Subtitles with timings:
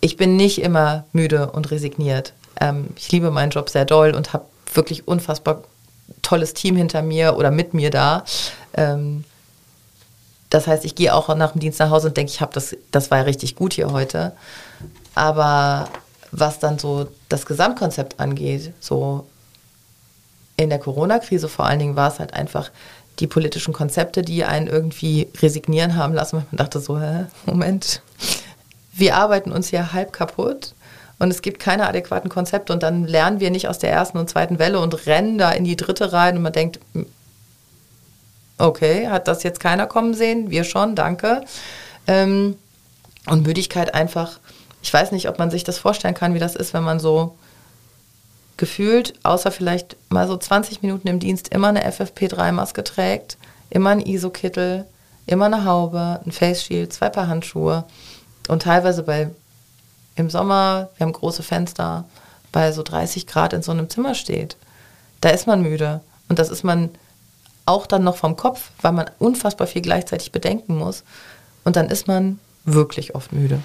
[0.00, 2.32] ich bin nicht immer müde und resigniert.
[2.60, 5.62] Ähm, ich liebe meinen Job sehr doll und habe wirklich unfassbar
[6.22, 8.24] tolles Team hinter mir oder mit mir da.
[8.74, 9.24] Ähm,
[10.50, 12.76] das heißt, ich gehe auch nach dem Dienst nach Hause und denke, ich habe das,
[12.90, 14.32] das war ja richtig gut hier heute.
[15.14, 15.88] Aber
[16.30, 19.26] was dann so das Gesamtkonzept angeht, so
[20.56, 22.70] in der Corona-Krise vor allen Dingen war es halt einfach
[23.18, 26.36] die politischen Konzepte, die einen irgendwie resignieren haben lassen.
[26.36, 28.00] Man dachte so, hä, Moment,
[28.98, 30.74] wir arbeiten uns hier halb kaputt
[31.18, 34.30] und es gibt keine adäquaten Konzepte und dann lernen wir nicht aus der ersten und
[34.30, 36.78] zweiten Welle und rennen da in die dritte rein und man denkt,
[38.58, 40.50] okay, hat das jetzt keiner kommen sehen?
[40.50, 41.42] Wir schon, danke.
[42.06, 42.56] Ähm,
[43.26, 44.38] und Müdigkeit einfach,
[44.82, 47.36] ich weiß nicht, ob man sich das vorstellen kann, wie das ist, wenn man so
[48.56, 53.38] gefühlt, außer vielleicht mal so 20 Minuten im Dienst, immer eine FFP3-Maske trägt,
[53.70, 54.86] immer ein ISO-Kittel,
[55.26, 57.84] immer eine Haube, ein Face Shield, zwei Paar Handschuhe
[58.48, 59.30] und teilweise bei
[60.16, 62.04] im Sommer, wir haben große Fenster,
[62.50, 64.56] bei so 30 Grad in so einem Zimmer steht.
[65.20, 66.90] Da ist man müde und das ist man
[67.66, 71.04] auch dann noch vom Kopf, weil man unfassbar viel gleichzeitig bedenken muss.
[71.64, 73.60] Und dann ist man wirklich oft müde.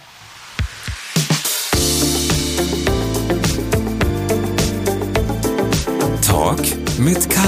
[6.21, 6.59] Talk
[6.99, 7.39] mit K.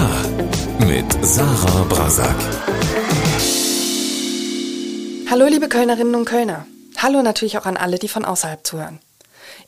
[0.80, 2.36] Mit Sarah Brasak.
[5.30, 6.66] Hallo liebe Kölnerinnen und Kölner.
[7.06, 9.00] Hallo natürlich auch an alle, die von außerhalb zuhören.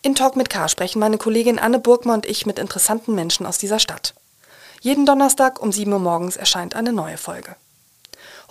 [0.01, 3.59] In Talk mit K sprechen meine Kollegin Anne Burgmann und ich mit interessanten Menschen aus
[3.59, 4.15] dieser Stadt.
[4.81, 7.55] Jeden Donnerstag um 7 Uhr morgens erscheint eine neue Folge.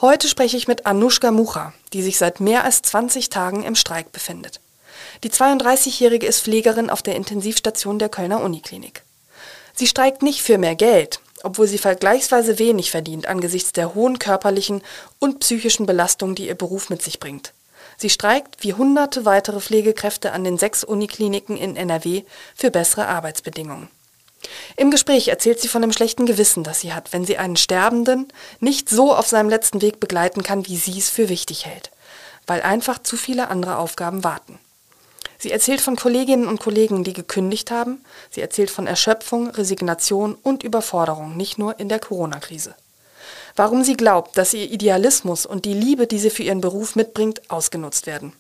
[0.00, 4.12] Heute spreche ich mit Anushka Mucha, die sich seit mehr als 20 Tagen im Streik
[4.12, 4.60] befindet.
[5.24, 9.02] Die 32-Jährige ist Pflegerin auf der Intensivstation der Kölner Uniklinik.
[9.74, 14.80] Sie streikt nicht für mehr Geld, obwohl sie vergleichsweise wenig verdient angesichts der hohen körperlichen
[15.18, 17.52] und psychischen Belastung, die ihr Beruf mit sich bringt.
[17.96, 23.88] Sie streikt wie hunderte weitere Pflegekräfte an den sechs Unikliniken in NRW für bessere Arbeitsbedingungen.
[24.76, 28.28] Im Gespräch erzählt sie von dem schlechten Gewissen, das sie hat, wenn sie einen Sterbenden
[28.60, 31.90] nicht so auf seinem letzten Weg begleiten kann, wie sie es für wichtig hält,
[32.46, 34.58] weil einfach zu viele andere Aufgaben warten.
[35.38, 38.04] Sie erzählt von Kolleginnen und Kollegen, die gekündigt haben.
[38.30, 42.74] Sie erzählt von Erschöpfung, Resignation und Überforderung, nicht nur in der Corona-Krise.
[43.56, 47.50] Warum sie glaubt, dass ihr Idealismus und die Liebe, die sie für ihren Beruf mitbringt,
[47.50, 48.34] ausgenutzt werden.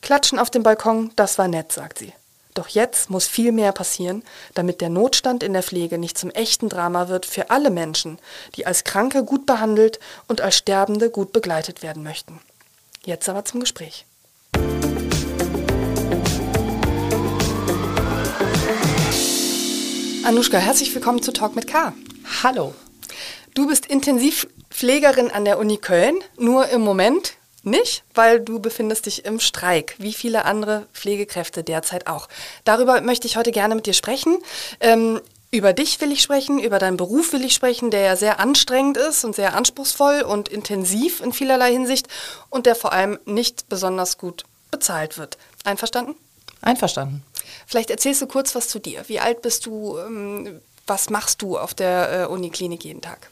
[0.00, 2.14] Klatschen auf dem Balkon, das war nett, sagt sie.
[2.54, 4.22] Doch jetzt muss viel mehr passieren,
[4.54, 8.18] damit der Notstand in der Pflege nicht zum echten Drama wird für alle Menschen,
[8.56, 12.40] die als Kranke gut behandelt und als Sterbende gut begleitet werden möchten.
[13.04, 14.06] Jetzt aber zum Gespräch.
[20.24, 21.92] Anushka, herzlich willkommen zu Talk mit K.
[22.42, 22.74] Hallo.
[23.54, 29.24] Du bist Intensivpflegerin an der Uni Köln, nur im Moment nicht, weil du befindest dich
[29.24, 32.28] im Streik, wie viele andere Pflegekräfte derzeit auch.
[32.64, 34.38] Darüber möchte ich heute gerne mit dir sprechen.
[34.80, 35.20] Ähm,
[35.50, 38.96] über dich will ich sprechen, über deinen Beruf will ich sprechen, der ja sehr anstrengend
[38.96, 42.08] ist und sehr anspruchsvoll und intensiv in vielerlei Hinsicht
[42.48, 45.36] und der vor allem nicht besonders gut bezahlt wird.
[45.62, 46.14] Einverstanden?
[46.62, 47.22] Einverstanden.
[47.66, 49.04] Vielleicht erzählst du kurz was zu dir.
[49.08, 49.98] Wie alt bist du?
[50.92, 53.30] Was machst du auf der äh, Uniklinik jeden Tag?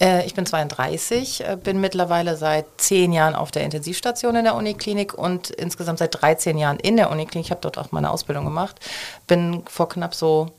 [0.00, 4.54] Äh, ich bin 32, äh, bin mittlerweile seit zehn Jahren auf der Intensivstation in der
[4.54, 7.46] Uniklinik und insgesamt seit 13 Jahren in der Uniklinik.
[7.46, 8.78] Ich habe dort auch meine Ausbildung gemacht.
[9.26, 10.52] Bin vor knapp so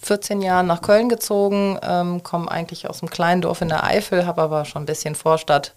[0.00, 4.26] 14 Jahren nach Köln gezogen, ähm, komme eigentlich aus einem kleinen Dorf in der Eifel,
[4.26, 5.74] habe aber schon ein bisschen Vorstadt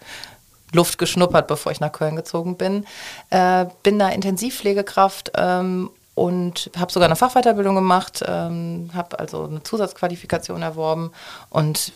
[0.74, 2.86] Luft geschnuppert, bevor ich nach Köln gezogen bin.
[3.32, 9.64] Äh, bin da Intensivpflegekraft ähm, und habe sogar eine Fachweiterbildung gemacht, ähm, habe also eine
[9.64, 11.12] Zusatzqualifikation erworben
[11.50, 11.92] und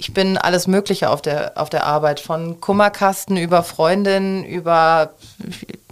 [0.00, 5.12] ich bin alles Mögliche auf der, auf der Arbeit, von Kummerkasten über Freundinnen, über,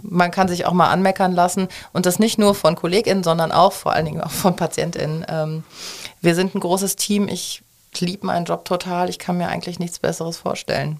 [0.01, 3.71] man kann sich auch mal anmeckern lassen und das nicht nur von KollegInnen, sondern auch
[3.71, 5.27] vor allen Dingen auch von PatientInnen.
[5.29, 5.63] Ähm,
[6.21, 7.61] wir sind ein großes Team, ich
[7.99, 10.99] liebe meinen Job total, ich kann mir eigentlich nichts Besseres vorstellen.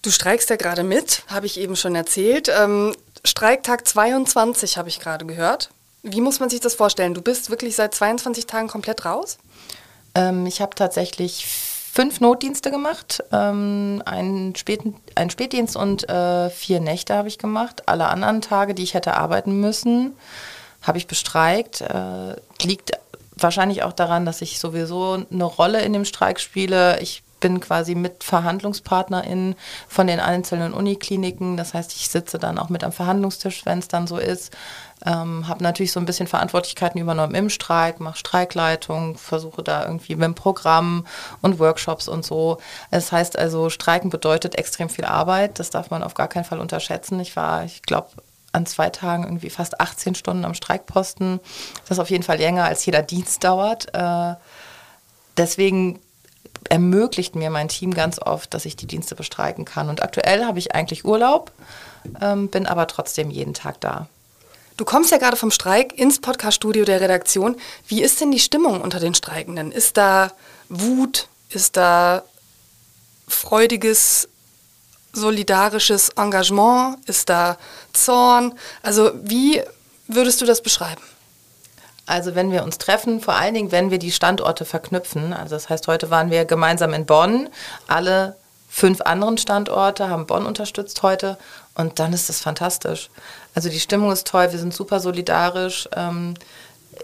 [0.00, 2.50] Du streikst ja gerade mit, habe ich eben schon erzählt.
[2.58, 2.94] Ähm,
[3.24, 5.70] Streiktag 22 habe ich gerade gehört.
[6.02, 7.14] Wie muss man sich das vorstellen?
[7.14, 9.38] Du bist wirklich seit 22 Tagen komplett raus?
[10.14, 16.80] Ähm, ich habe tatsächlich fünf Notdienste gemacht, ähm, einen, Späten, einen Spätdienst und äh, vier
[16.80, 17.82] Nächte habe ich gemacht.
[17.86, 20.14] Alle anderen Tage, die ich hätte arbeiten müssen,
[20.82, 21.82] habe ich bestreikt.
[21.82, 22.92] Äh, liegt
[23.36, 27.00] wahrscheinlich auch daran, dass ich sowieso eine Rolle in dem Streik spiele.
[27.00, 29.56] Ich bin quasi mit Verhandlungspartnerin
[29.88, 31.56] von den einzelnen Unikliniken.
[31.56, 34.56] Das heißt, ich sitze dann auch mit am Verhandlungstisch, wenn es dann so ist.
[35.04, 40.14] Ähm, habe natürlich so ein bisschen Verantwortlichkeiten übernommen im Streik, mache Streikleitung, versuche da irgendwie
[40.14, 41.06] mit dem Programm
[41.40, 42.58] und Workshops und so.
[42.90, 45.58] Das heißt also, Streiken bedeutet extrem viel Arbeit.
[45.58, 47.18] Das darf man auf gar keinen Fall unterschätzen.
[47.18, 48.10] Ich war, ich glaube,
[48.52, 51.40] an zwei Tagen irgendwie fast 18 Stunden am Streikposten.
[51.82, 53.94] Das ist auf jeden Fall länger, als jeder Dienst dauert.
[53.94, 54.34] Äh,
[55.36, 56.00] deswegen
[56.70, 59.90] ermöglicht mir mein Team ganz oft, dass ich die Dienste bestreiken kann.
[59.90, 61.52] Und aktuell habe ich eigentlich Urlaub,
[62.22, 64.08] ähm, bin aber trotzdem jeden Tag da.
[64.76, 67.56] Du kommst ja gerade vom Streik ins Podcaststudio der Redaktion.
[67.86, 69.72] Wie ist denn die Stimmung unter den Streikenden?
[69.72, 70.32] Ist da
[70.70, 71.28] Wut?
[71.50, 72.22] Ist da
[73.28, 74.28] freudiges,
[75.12, 76.96] solidarisches Engagement?
[77.06, 77.58] Ist da
[77.92, 78.54] Zorn?
[78.82, 79.60] Also wie
[80.06, 81.02] würdest du das beschreiben?
[82.10, 85.32] Also wenn wir uns treffen, vor allen Dingen, wenn wir die Standorte verknüpfen.
[85.32, 87.48] Also das heißt, heute waren wir gemeinsam in Bonn.
[87.86, 88.36] Alle
[88.68, 91.38] fünf anderen Standorte haben Bonn unterstützt heute.
[91.76, 93.10] Und dann ist das fantastisch.
[93.54, 95.88] Also die Stimmung ist toll, wir sind super solidarisch.
[95.94, 96.34] Ähm,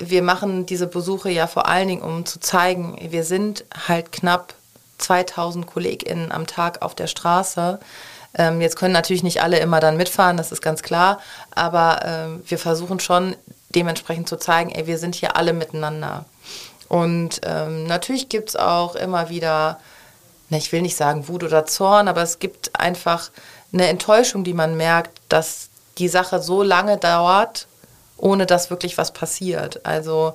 [0.01, 4.55] wir machen diese Besuche ja vor allen Dingen, um zu zeigen, wir sind halt knapp
[4.99, 7.79] 2000 KollegInnen am Tag auf der Straße.
[8.37, 11.21] Ähm, jetzt können natürlich nicht alle immer dann mitfahren, das ist ganz klar,
[11.55, 13.37] aber ähm, wir versuchen schon
[13.71, 16.25] dementsprechend zu zeigen, ey, wir sind hier alle miteinander.
[16.89, 19.81] Und ähm, natürlich gibt es auch immer wieder,
[20.51, 23.31] ne, ich will nicht sagen Wut oder Zorn, aber es gibt einfach
[23.73, 25.69] eine Enttäuschung, die man merkt, dass
[25.99, 27.67] die Sache so lange dauert,
[28.17, 29.85] ohne dass wirklich was passiert.
[29.85, 30.35] Also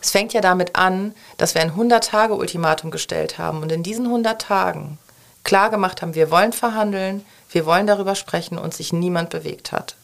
[0.00, 4.40] es fängt ja damit an, dass wir ein 100-Tage-Ultimatum gestellt haben und in diesen 100
[4.40, 4.98] Tagen
[5.44, 9.96] klar gemacht haben, wir wollen verhandeln, wir wollen darüber sprechen und sich niemand bewegt hat.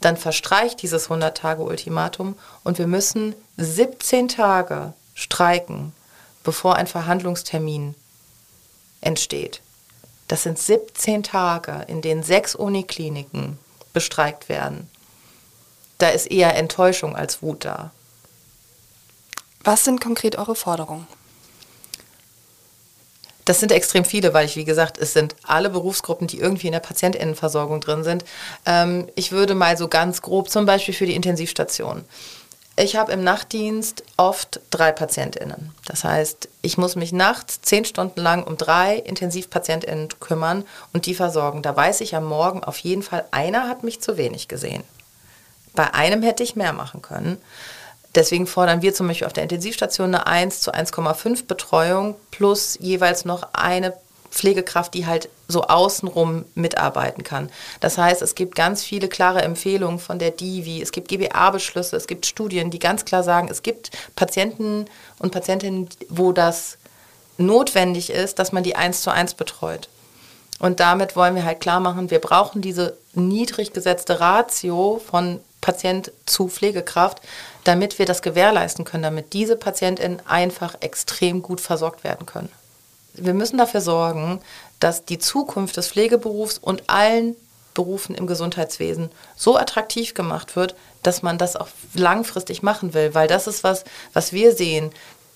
[0.00, 5.92] Dann verstreicht dieses 100-Tage-Ultimatum und wir müssen 17 Tage streiken,
[6.44, 7.94] bevor ein Verhandlungstermin
[9.00, 9.62] entsteht.
[10.28, 13.58] Das sind 17 Tage, in denen sechs Unikliniken
[13.92, 14.90] bestreikt werden.
[15.98, 17.90] Da ist eher Enttäuschung als Wut da.
[19.64, 21.06] Was sind konkret eure Forderungen?
[23.46, 26.72] Das sind extrem viele, weil ich, wie gesagt, es sind alle Berufsgruppen, die irgendwie in
[26.72, 28.24] der Patientinnenversorgung drin sind.
[28.66, 32.04] Ähm, ich würde mal so ganz grob, zum Beispiel für die Intensivstation.
[32.78, 35.72] Ich habe im Nachtdienst oft drei PatientInnen.
[35.86, 41.14] Das heißt, ich muss mich nachts zehn Stunden lang um drei IntensivpatientInnen kümmern und die
[41.14, 41.62] versorgen.
[41.62, 44.82] Da weiß ich am Morgen auf jeden Fall, einer hat mich zu wenig gesehen.
[45.74, 47.38] Bei einem hätte ich mehr machen können.
[48.16, 53.24] Deswegen fordern wir zum Beispiel auf der Intensivstation eine 1 zu 1,5 Betreuung plus jeweils
[53.24, 53.92] noch eine
[54.30, 57.50] Pflegekraft, die halt so außenrum mitarbeiten kann.
[57.80, 62.06] Das heißt, es gibt ganz viele klare Empfehlungen von der DIVI, es gibt GBA-Beschlüsse, es
[62.06, 64.86] gibt Studien, die ganz klar sagen, es gibt Patienten
[65.18, 66.78] und Patientinnen, wo das
[67.38, 69.88] notwendig ist, dass man die 1 zu 1 betreut.
[70.58, 76.12] Und damit wollen wir halt klar machen, wir brauchen diese niedrig gesetzte Ratio von Patient
[76.24, 77.20] zu Pflegekraft,
[77.66, 82.48] damit wir das gewährleisten können, damit diese PatientInnen einfach extrem gut versorgt werden können.
[83.14, 84.40] Wir müssen dafür sorgen,
[84.78, 87.34] dass die Zukunft des Pflegeberufs und allen
[87.74, 93.26] Berufen im Gesundheitswesen so attraktiv gemacht wird, dass man das auch langfristig machen will, weil
[93.26, 94.92] das ist was, was wir sehen.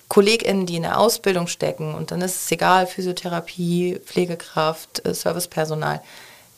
[0.07, 6.01] KollegInnen, die in der Ausbildung stecken und dann ist es egal, Physiotherapie, Pflegekraft, äh, Servicepersonal,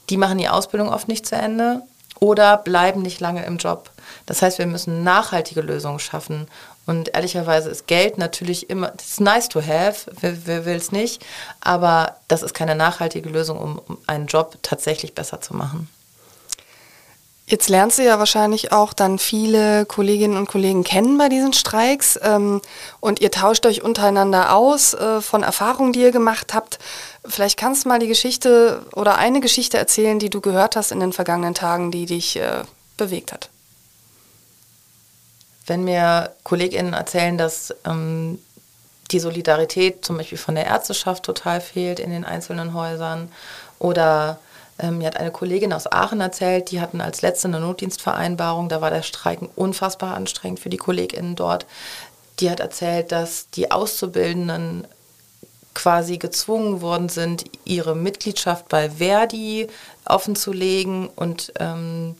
[0.09, 1.83] die machen die Ausbildung oft nicht zu Ende
[2.23, 3.89] oder bleiben nicht lange im Job.
[4.25, 6.47] Das heißt, wir müssen nachhaltige Lösungen schaffen.
[6.85, 11.21] Und ehrlicherweise ist Geld natürlich immer, ist nice to have, wer, wer will es nicht,
[11.59, 15.89] aber das ist keine nachhaltige Lösung, um, um einen Job tatsächlich besser zu machen.
[17.45, 22.17] Jetzt lernst du ja wahrscheinlich auch dann viele Kolleginnen und Kollegen kennen bei diesen Streiks
[22.23, 22.61] ähm,
[23.01, 26.79] und ihr tauscht euch untereinander aus äh, von Erfahrungen, die ihr gemacht habt.
[27.25, 30.99] Vielleicht kannst du mal die Geschichte oder eine Geschichte erzählen, die du gehört hast in
[30.99, 32.63] den vergangenen Tagen, die dich äh,
[32.97, 33.49] bewegt hat.
[35.65, 38.39] Wenn mir KollegInnen erzählen, dass ähm,
[39.11, 43.31] die Solidarität zum Beispiel von der Ärzteschaft total fehlt in den einzelnen Häusern
[43.79, 44.39] oder
[44.79, 48.81] ähm, mir hat eine Kollegin aus Aachen erzählt, die hatten als letzte eine Notdienstvereinbarung, da
[48.81, 51.65] war der Streiken unfassbar anstrengend für die KollegInnen dort.
[52.39, 54.87] Die hat erzählt, dass die Auszubildenden
[55.73, 59.67] quasi gezwungen worden sind, ihre Mitgliedschaft bei Verdi
[60.05, 62.15] offenzulegen und ähm,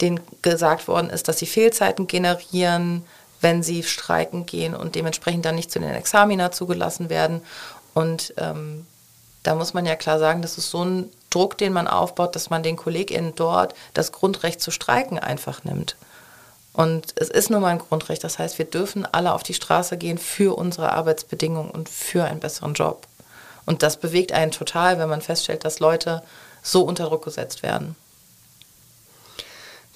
[0.00, 3.04] denen gesagt worden ist, dass sie Fehlzeiten generieren,
[3.40, 7.42] wenn sie streiken gehen und dementsprechend dann nicht zu den Examina zugelassen werden.
[7.94, 8.86] Und ähm,
[9.42, 12.50] da muss man ja klar sagen, das ist so ein Druck, den man aufbaut, dass
[12.50, 15.96] man den KollegInnen dort das Grundrecht zu streiken einfach nimmt.
[16.76, 18.22] Und es ist nun mal ein Grundrecht.
[18.22, 22.38] Das heißt, wir dürfen alle auf die Straße gehen für unsere Arbeitsbedingungen und für einen
[22.38, 23.06] besseren Job.
[23.64, 26.22] Und das bewegt einen total, wenn man feststellt, dass Leute
[26.62, 27.96] so unter Druck gesetzt werden.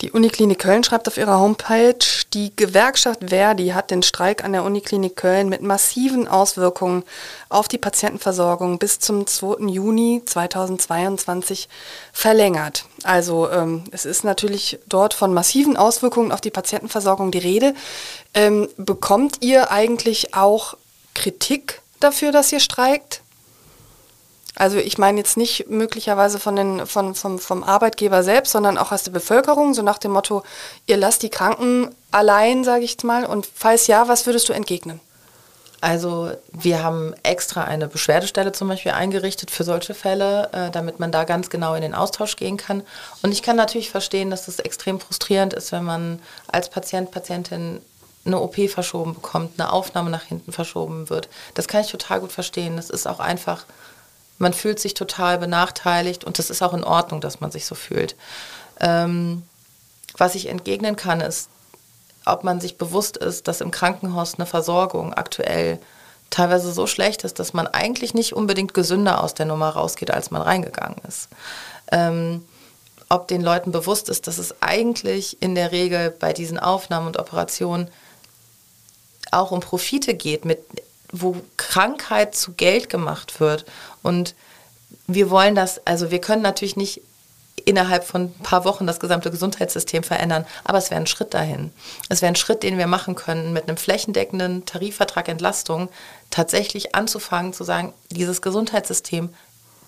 [0.00, 1.98] Die Uniklinik Köln schreibt auf ihrer Homepage,
[2.32, 7.02] die Gewerkschaft Verdi hat den Streik an der Uniklinik Köln mit massiven Auswirkungen
[7.50, 9.66] auf die Patientenversorgung bis zum 2.
[9.66, 11.68] Juni 2022
[12.14, 12.86] verlängert.
[13.02, 17.74] Also ähm, es ist natürlich dort von massiven Auswirkungen auf die Patientenversorgung die Rede.
[18.32, 20.78] Ähm, bekommt ihr eigentlich auch
[21.12, 23.20] Kritik dafür, dass ihr streikt?
[24.56, 28.92] Also ich meine jetzt nicht möglicherweise von den, von, vom, vom Arbeitgeber selbst, sondern auch
[28.92, 30.42] aus der Bevölkerung, so nach dem Motto,
[30.86, 35.00] ihr lasst die Kranken allein, sage ich mal, und falls ja, was würdest du entgegnen?
[35.80, 41.10] Also wir haben extra eine Beschwerdestelle zum Beispiel eingerichtet für solche Fälle, äh, damit man
[41.10, 42.82] da ganz genau in den Austausch gehen kann.
[43.22, 47.10] Und ich kann natürlich verstehen, dass es das extrem frustrierend ist, wenn man als Patient,
[47.10, 47.80] Patientin
[48.26, 51.30] eine OP verschoben bekommt, eine Aufnahme nach hinten verschoben wird.
[51.54, 52.76] Das kann ich total gut verstehen.
[52.76, 53.64] Das ist auch einfach
[54.40, 57.74] man fühlt sich total benachteiligt und das ist auch in Ordnung, dass man sich so
[57.74, 58.16] fühlt.
[58.80, 59.42] Ähm,
[60.16, 61.50] was ich entgegnen kann, ist,
[62.24, 65.78] ob man sich bewusst ist, dass im Krankenhaus eine Versorgung aktuell
[66.30, 70.30] teilweise so schlecht ist, dass man eigentlich nicht unbedingt gesünder aus der Nummer rausgeht, als
[70.30, 71.28] man reingegangen ist.
[71.92, 72.44] Ähm,
[73.08, 77.18] ob den Leuten bewusst ist, dass es eigentlich in der Regel bei diesen Aufnahmen und
[77.18, 77.88] Operationen
[79.32, 80.60] auch um Profite geht, mit
[81.12, 83.64] wo Krankheit zu Geld gemacht wird.
[84.02, 84.34] Und
[85.06, 87.02] wir wollen das, also wir können natürlich nicht
[87.64, 91.72] innerhalb von ein paar Wochen das gesamte Gesundheitssystem verändern, aber es wäre ein Schritt dahin.
[92.08, 95.88] Es wäre ein Schritt, den wir machen können, mit einem flächendeckenden Tarifvertrag Entlastung
[96.30, 99.30] tatsächlich anzufangen zu sagen, dieses Gesundheitssystem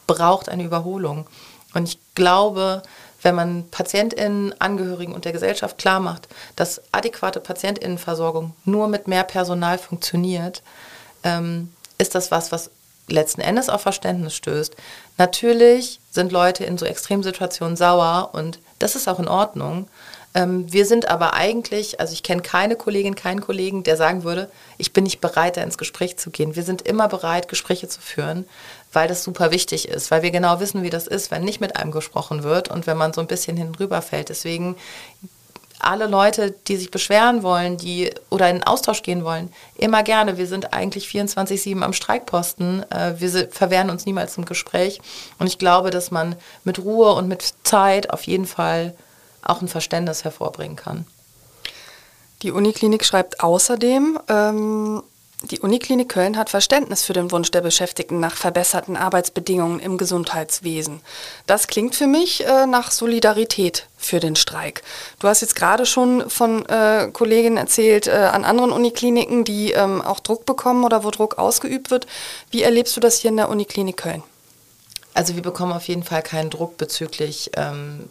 [0.07, 1.27] braucht eine Überholung.
[1.75, 2.83] Und ich glaube,
[3.23, 9.25] wenn man PatientInnen, Angehörigen und der Gesellschaft klar macht, dass adäquate PatientInnenversorgung nur mit mehr
[9.25, 10.63] Personal funktioniert,
[11.25, 12.71] ähm, ist das was, was
[13.09, 14.75] letzten Endes auf Verständnis stößt.
[15.19, 19.89] Natürlich sind Leute in so Extremsituationen sauer und das ist auch in Ordnung.
[20.35, 24.51] Ähm, wir sind aber eigentlich, also ich kenne keine Kollegin, keinen Kollegen, der sagen würde,
[24.79, 26.57] ich bin nicht bereit, da ins Gespräch zu gehen.
[26.57, 28.47] Wir sind immer bereit, Gespräche zu führen,
[28.93, 31.77] weil das super wichtig ist, weil wir genau wissen, wie das ist, wenn nicht mit
[31.77, 34.31] einem gesprochen wird und wenn man so ein bisschen hinüberfällt.
[34.31, 34.77] Deswegen
[35.83, 40.39] alle Leute, die sich beschweren wollen, die oder in Austausch gehen wollen, immer gerne.
[40.39, 42.91] Wir sind eigentlich 24-7 am Streikposten.
[42.91, 45.01] Äh, wir verwehren uns niemals zum Gespräch.
[45.39, 48.95] Und ich glaube, dass man mit Ruhe und mit Zeit auf jeden Fall
[49.43, 51.07] auch ein Verständnis hervorbringen kann.
[52.43, 55.03] Die Uniklinik schreibt außerdem, ähm,
[55.51, 61.01] die Uniklinik Köln hat Verständnis für den Wunsch der Beschäftigten nach verbesserten Arbeitsbedingungen im Gesundheitswesen.
[61.47, 64.83] Das klingt für mich äh, nach Solidarität für den Streik.
[65.19, 70.01] Du hast jetzt gerade schon von äh, Kolleginnen erzählt äh, an anderen Unikliniken, die ähm,
[70.01, 72.07] auch Druck bekommen oder wo Druck ausgeübt wird.
[72.51, 74.23] Wie erlebst du das hier in der Uniklinik Köln?
[75.15, 78.09] Also wir bekommen auf jeden Fall keinen Druck bezüglich, ähm,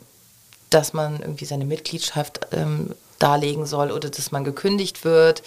[0.69, 5.43] dass man irgendwie seine Mitgliedschaft ähm, darlegen soll oder dass man gekündigt wird.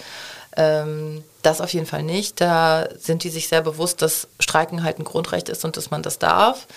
[0.57, 2.41] Ähm, das auf jeden Fall nicht.
[2.41, 6.03] Da sind die sich sehr bewusst, dass Streiken halt ein Grundrecht ist und dass man
[6.03, 6.67] das darf.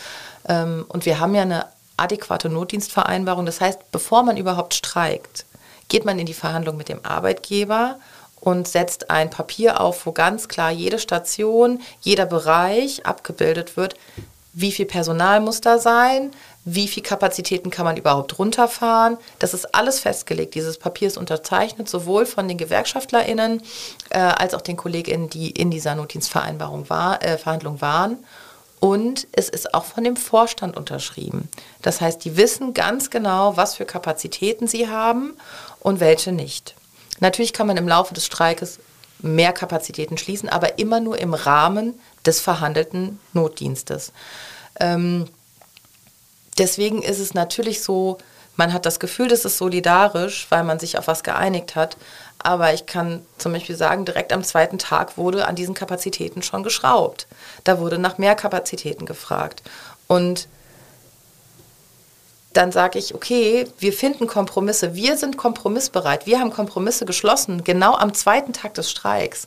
[0.49, 3.47] Ähm, und wir haben ja eine adäquate Notdienstvereinbarung.
[3.47, 5.45] Das heißt, bevor man überhaupt streikt,
[5.89, 7.99] geht man in die Verhandlung mit dem Arbeitgeber
[8.41, 13.95] und setzt ein Papier auf, wo ganz klar jede Station, jeder Bereich abgebildet wird.
[14.53, 16.31] Wie viel Personal muss da sein?
[16.75, 19.17] Wie viel Kapazitäten kann man überhaupt runterfahren.
[19.39, 20.55] Das ist alles festgelegt.
[20.55, 23.63] Dieses Papier ist unterzeichnet, sowohl von den GewerkschaftlerInnen
[24.11, 28.19] äh, als auch den KollegInnen, die in dieser Notdienstvereinbarung war, äh, Verhandlung waren.
[28.81, 31.49] Und es ist auch von dem Vorstand unterschrieben.
[31.83, 35.37] Das heißt, die wissen ganz genau, was für Kapazitäten sie haben
[35.81, 36.75] und welche nicht.
[37.19, 38.79] Natürlich kann man im Laufe des Streikes
[39.21, 44.13] mehr Kapazitäten schließen, aber immer nur im Rahmen des verhandelten Notdienstes.
[44.79, 45.27] Ähm,
[46.59, 48.19] deswegen ist es natürlich so,
[48.57, 51.97] man hat das Gefühl, das ist solidarisch, weil man sich auf was geeinigt hat.
[52.41, 56.65] Aber ich kann zum Beispiel sagen, direkt am zweiten Tag wurde an diesen Kapazitäten schon
[56.65, 57.29] geschraubt.
[57.65, 59.63] Da wurde nach mehr Kapazitäten gefragt.
[60.09, 60.49] Und
[62.53, 64.95] dann sage ich, okay, wir finden Kompromisse.
[64.95, 66.27] Wir sind kompromissbereit.
[66.27, 69.47] Wir haben Kompromisse geschlossen, genau am zweiten Tag des Streiks.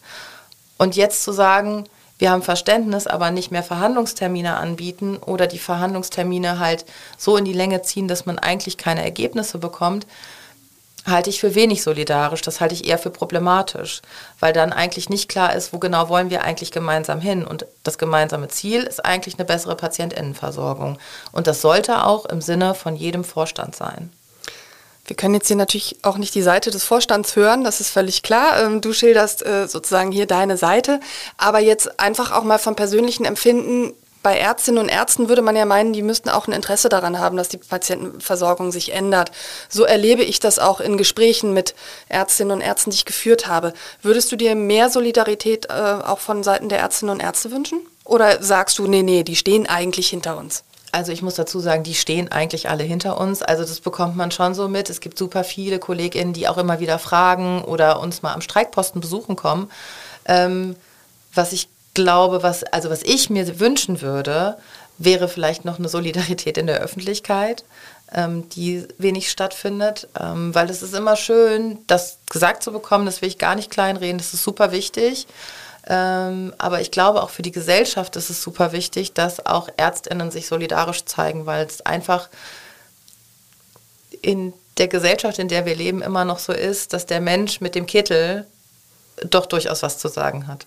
[0.77, 1.86] Und jetzt zu sagen,
[2.22, 6.86] wir haben Verständnis, aber nicht mehr Verhandlungstermine anbieten oder die Verhandlungstermine halt
[7.18, 10.06] so in die Länge ziehen, dass man eigentlich keine Ergebnisse bekommt,
[11.08, 12.44] halte ich für wenig solidarisch.
[12.44, 14.04] Das halte ich eher für problematisch,
[14.40, 17.44] weil dann eigentlich nicht klar ist, wo genau wollen wir eigentlich gemeinsam hin.
[17.44, 21.00] Und das gemeinsame Ziel ist eigentlich eine bessere Patientinnenversorgung.
[21.32, 24.12] Und das sollte auch im Sinne von jedem Vorstand sein.
[25.05, 28.22] Wir können jetzt hier natürlich auch nicht die Seite des Vorstands hören, das ist völlig
[28.22, 28.63] klar.
[28.63, 31.00] Ähm, du schilderst äh, sozusagen hier deine Seite,
[31.38, 33.93] aber jetzt einfach auch mal vom persönlichen Empfinden,
[34.24, 37.38] bei Ärztinnen und Ärzten würde man ja meinen, die müssten auch ein Interesse daran haben,
[37.38, 39.31] dass die Patientenversorgung sich ändert.
[39.67, 41.74] So erlebe ich das auch in Gesprächen mit
[42.08, 43.74] Ärztinnen und Ärzten, die ich geführt habe.
[44.01, 47.79] Würdest du dir mehr Solidarität äh, auch von Seiten der Ärztinnen und Ärzte wünschen?
[48.03, 50.63] Oder sagst du, nee, nee, die stehen eigentlich hinter uns?
[50.91, 53.41] Also ich muss dazu sagen, die stehen eigentlich alle hinter uns.
[53.41, 54.89] Also das bekommt man schon so mit.
[54.89, 59.00] Es gibt super viele KollegInnen, die auch immer wieder fragen oder uns mal am Streikposten
[59.00, 59.71] besuchen kommen.
[60.25, 60.75] Ähm,
[61.33, 64.57] was ich glaube, was, also was ich mir wünschen würde,
[64.98, 67.63] wäre vielleicht noch eine Solidarität in der Öffentlichkeit,
[68.13, 73.21] ähm, die wenig stattfindet, ähm, weil es ist immer schön, das gesagt zu bekommen, das
[73.21, 75.27] will ich gar nicht kleinreden, das ist super wichtig.
[75.93, 80.31] Ähm, aber ich glaube, auch für die Gesellschaft ist es super wichtig, dass auch Ärztinnen
[80.31, 82.29] sich solidarisch zeigen, weil es einfach
[84.21, 87.75] in der Gesellschaft, in der wir leben, immer noch so ist, dass der Mensch mit
[87.75, 88.48] dem Kittel
[89.29, 90.65] doch durchaus was zu sagen hat.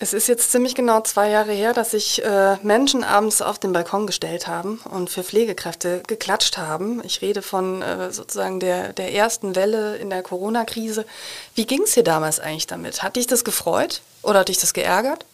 [0.00, 3.72] Es ist jetzt ziemlich genau zwei Jahre her, dass sich äh, Menschen abends auf den
[3.72, 7.00] Balkon gestellt haben und für Pflegekräfte geklatscht haben.
[7.04, 11.06] Ich rede von äh, sozusagen der, der ersten Welle in der Corona-Krise.
[11.54, 13.02] Wie ging es dir damals eigentlich damit?
[13.04, 15.24] Hat dich das gefreut oder hat dich das geärgert?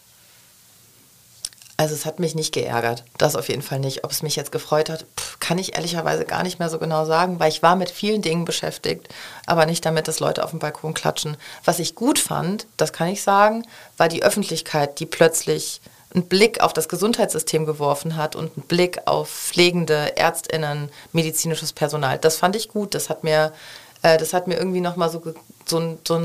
[1.77, 4.03] Also es hat mich nicht geärgert, das auf jeden Fall nicht.
[4.03, 7.03] Ob es mich jetzt gefreut hat, pff, kann ich ehrlicherweise gar nicht mehr so genau
[7.03, 9.09] sagen, weil ich war mit vielen Dingen beschäftigt,
[9.45, 11.35] aber nicht damit, dass Leute auf dem Balkon klatschen.
[11.65, 13.65] Was ich gut fand, das kann ich sagen,
[13.97, 15.81] war die Öffentlichkeit, die plötzlich
[16.13, 22.17] einen Blick auf das Gesundheitssystem geworfen hat und einen Blick auf pflegende Ärztinnen, medizinisches Personal.
[22.17, 22.93] Das fand ich gut.
[22.93, 23.53] Das hat mir,
[24.01, 25.21] äh, das hat mir irgendwie nochmal so,
[25.65, 26.21] so, so,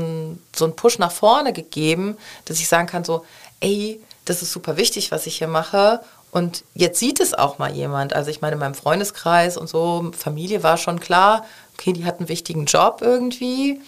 [0.55, 3.25] so einen Push nach vorne gegeben, dass ich sagen kann, so,
[3.59, 6.01] ey, das ist super wichtig, was ich hier mache.
[6.37, 8.13] Und jetzt sieht es auch mal jemand.
[8.13, 12.19] Also ich meine, in meinem Freundeskreis und so, Familie war schon klar, okay, die hat
[12.19, 13.81] einen wichtigen Job irgendwie.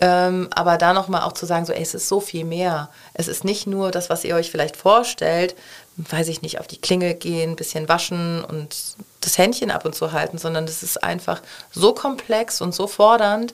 [0.00, 2.88] Ähm, aber da nochmal auch zu sagen, so, ey, es ist so viel mehr.
[3.12, 5.56] Es ist nicht nur das, was ihr euch vielleicht vorstellt,
[5.96, 8.74] weiß ich nicht, auf die Klinge gehen, ein bisschen waschen und
[9.20, 13.52] das Händchen ab und zu halten, sondern es ist einfach so komplex und so fordernd.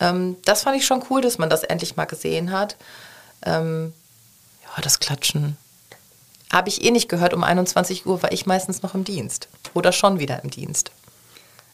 [0.00, 2.76] Ähm, das fand ich schon cool, dass man das endlich mal gesehen hat.
[3.46, 3.94] Ähm,
[4.64, 5.56] ja, das Klatschen
[6.52, 7.34] habe ich eh nicht gehört.
[7.34, 10.90] Um 21 Uhr war ich meistens noch im Dienst oder schon wieder im Dienst.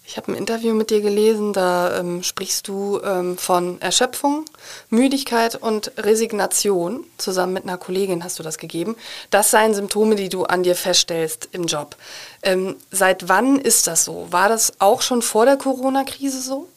[0.09, 4.45] Ich habe ein Interview mit dir gelesen, da ähm, sprichst du ähm, von Erschöpfung,
[4.89, 7.05] Müdigkeit und Resignation.
[7.19, 8.95] Zusammen mit einer Kollegin hast du das gegeben.
[9.31, 11.97] Das seien Symptome, die du an dir feststellst im Job.
[12.43, 14.29] Ähm, seit wann ist das so?
[14.31, 16.69] War das auch schon vor der Corona-Krise so?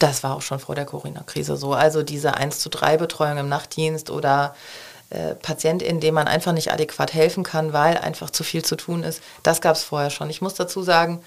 [0.00, 1.74] Das war auch schon vor der Corona-Krise so.
[1.74, 4.56] Also diese 1 zu 3 Betreuung im Nachtdienst oder
[5.10, 9.02] äh, PatientInnen, denen man einfach nicht adäquat helfen kann, weil einfach zu viel zu tun
[9.02, 9.20] ist.
[9.42, 10.30] Das gab es vorher schon.
[10.30, 11.22] Ich muss dazu sagen,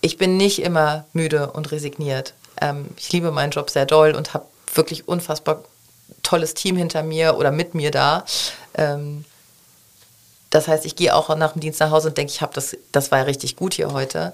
[0.00, 2.34] ich bin nicht immer müde und resigniert.
[2.60, 5.64] Ähm, ich liebe meinen Job sehr doll und habe wirklich unfassbar
[6.22, 8.24] tolles Team hinter mir oder mit mir da.
[8.74, 9.24] Ähm,
[10.50, 12.76] das heißt, ich gehe auch nach dem Dienst nach Hause und denke, ich habe das,
[12.92, 14.32] das war ja richtig gut hier heute.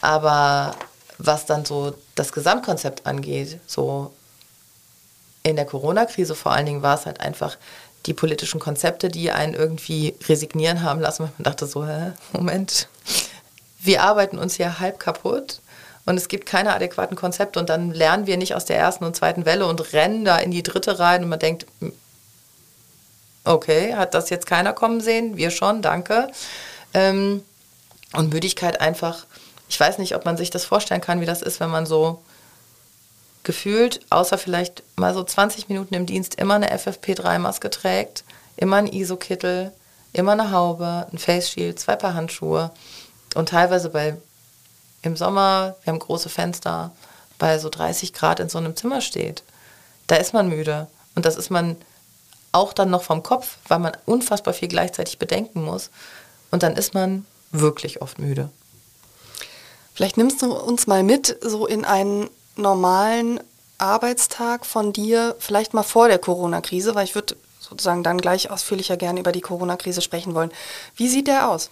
[0.00, 0.74] Aber
[1.18, 4.12] was dann so das Gesamtkonzept angeht, so
[5.42, 7.56] in der Corona-Krise vor allen Dingen war es halt einfach
[8.06, 11.24] die politischen Konzepte, die einen irgendwie resignieren haben lassen.
[11.24, 12.88] Man dachte so, hä, Moment,
[13.80, 15.60] wir arbeiten uns hier halb kaputt
[16.06, 19.16] und es gibt keine adäquaten Konzepte und dann lernen wir nicht aus der ersten und
[19.16, 21.66] zweiten Welle und rennen da in die dritte rein und man denkt,
[23.44, 25.36] okay, hat das jetzt keiner kommen sehen?
[25.36, 26.28] Wir schon, danke.
[26.94, 27.42] Ähm,
[28.12, 29.26] und Müdigkeit einfach,
[29.68, 32.22] ich weiß nicht, ob man sich das vorstellen kann, wie das ist, wenn man so
[33.46, 38.24] gefühlt, außer vielleicht mal so 20 Minuten im Dienst, immer eine FFP3-Maske trägt,
[38.56, 39.72] immer ein ISO-Kittel,
[40.12, 42.72] immer eine Haube, ein Face Shield, zwei Paar Handschuhe
[43.34, 44.16] und teilweise bei
[45.02, 46.90] im Sommer, wir haben große Fenster,
[47.38, 49.44] bei so 30 Grad in so einem Zimmer steht.
[50.08, 51.76] Da ist man müde und das ist man
[52.50, 55.90] auch dann noch vom Kopf, weil man unfassbar viel gleichzeitig bedenken muss
[56.50, 58.50] und dann ist man wirklich oft müde.
[59.94, 63.40] Vielleicht nimmst du uns mal mit so in einen normalen
[63.78, 68.96] Arbeitstag von dir, vielleicht mal vor der Corona-Krise, weil ich würde sozusagen dann gleich ausführlicher
[68.96, 70.52] gerne über die Corona-Krise sprechen wollen.
[70.94, 71.70] Wie sieht der aus?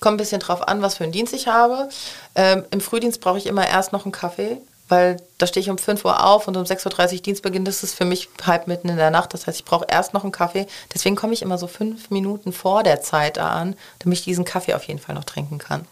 [0.00, 1.88] Kommt ein bisschen drauf an, was für einen Dienst ich habe.
[2.34, 5.78] Ähm, Im Frühdienst brauche ich immer erst noch einen Kaffee, weil da stehe ich um
[5.78, 7.64] 5 Uhr auf und um 6.30 Uhr Dienstbeginn.
[7.64, 9.34] Das ist für mich halb mitten in der Nacht.
[9.34, 10.66] Das heißt, ich brauche erst noch einen Kaffee.
[10.94, 14.74] Deswegen komme ich immer so fünf Minuten vor der Zeit an, damit ich diesen Kaffee
[14.74, 15.84] auf jeden Fall noch trinken kann.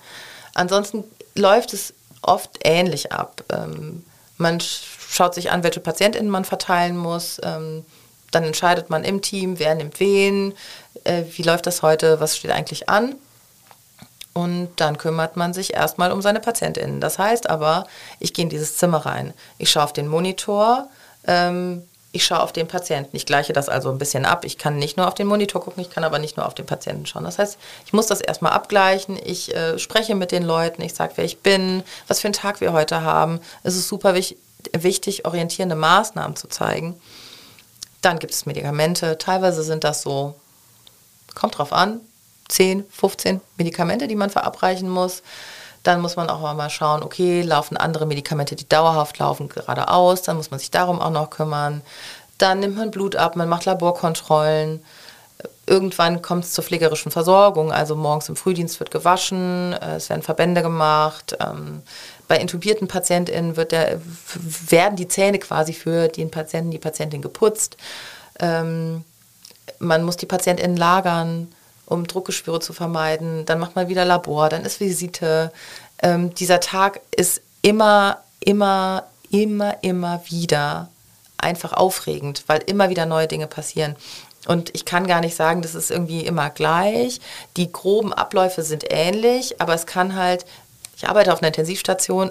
[0.55, 1.05] Ansonsten
[1.35, 1.93] läuft es
[2.27, 3.43] oft ähnlich ab.
[3.51, 4.05] Ähm,
[4.37, 7.41] man schaut sich an, welche PatientInnen man verteilen muss.
[7.43, 7.85] Ähm,
[8.31, 10.53] dann entscheidet man im Team, wer nimmt wen,
[11.05, 13.15] äh, wie läuft das heute, was steht eigentlich an.
[14.35, 17.01] Und dann kümmert man sich erstmal um seine PatientInnen.
[17.01, 17.87] Das heißt aber,
[18.19, 20.91] ich gehe in dieses Zimmer rein, ich schaue auf den Monitor,
[21.27, 23.15] ähm, ich schaue auf den Patienten.
[23.15, 24.47] Ich gleiche das also ein bisschen ab.
[24.47, 26.65] Ich kann nicht nur auf den Monitor gucken, ich kann aber nicht nur auf den
[26.65, 27.25] Patienten schauen.
[27.25, 29.19] Das heißt, ich muss das erstmal abgleichen.
[29.23, 32.63] Ich äh, spreche mit den Leuten, ich sage, wer ich bin, was für einen Tag
[32.63, 33.39] wir heute haben.
[33.65, 34.39] Es ist super wichtig,
[34.73, 36.99] wichtig orientierende Maßnahmen zu zeigen.
[38.01, 39.19] Dann gibt es Medikamente.
[39.19, 40.35] Teilweise sind das so,
[41.35, 42.01] kommt drauf an,
[42.49, 45.23] 10, 15 Medikamente, die man verabreichen muss.
[45.87, 50.23] Dann muss man auch mal schauen, okay, laufen andere Medikamente, die dauerhaft laufen, geradeaus.
[50.23, 51.81] Dann muss man sich darum auch noch kümmern.
[52.39, 54.83] Dann nimmt man Blut ab, man macht Laborkontrollen.
[55.65, 60.63] Irgendwann kommt es zur pflegerischen Versorgung, also morgens im Frühdienst wird gewaschen, es werden Verbände
[60.63, 61.37] gemacht.
[61.41, 61.83] Ähm,
[62.27, 64.01] bei intubierten PatientInnen der,
[64.69, 67.77] werden die Zähne quasi für den Patienten, die Patientin geputzt.
[68.41, 69.05] Ähm,
[69.79, 71.53] man muss die PatientInnen lagern
[71.87, 73.47] um Druckgeschwüre zu vermeiden.
[73.47, 75.53] Dann macht man wieder Labor, dann ist Visite.
[76.03, 80.89] Ähm, dieser Tag ist immer, immer, immer, immer wieder
[81.39, 83.97] einfach aufregend, weil immer wieder neue Dinge passieren.
[84.47, 87.21] Und ich kann gar nicht sagen, das ist irgendwie immer gleich.
[87.57, 90.45] Die groben Abläufe sind ähnlich, aber es kann halt,
[90.97, 92.31] ich arbeite auf einer Intensivstation,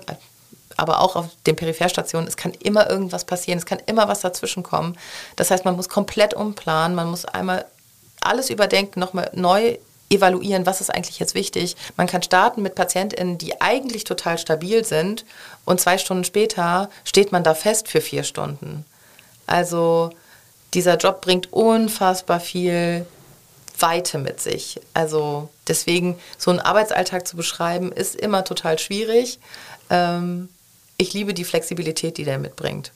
[0.77, 4.63] aber auch auf den Peripherstationen, es kann immer irgendwas passieren, es kann immer was dazwischen
[4.63, 4.97] kommen.
[5.35, 7.65] Das heißt, man muss komplett umplanen, man muss einmal
[8.25, 9.77] alles überdenken, nochmal neu
[10.09, 11.75] evaluieren, was ist eigentlich jetzt wichtig.
[11.97, 15.25] Man kann starten mit PatientInnen, die eigentlich total stabil sind
[15.65, 18.85] und zwei Stunden später steht man da fest für vier Stunden.
[19.47, 20.11] Also
[20.73, 23.05] dieser Job bringt unfassbar viel
[23.79, 24.79] Weite mit sich.
[24.93, 29.39] Also deswegen so einen Arbeitsalltag zu beschreiben, ist immer total schwierig.
[29.89, 30.49] Ähm,
[30.97, 32.91] ich liebe die Flexibilität, die der mitbringt.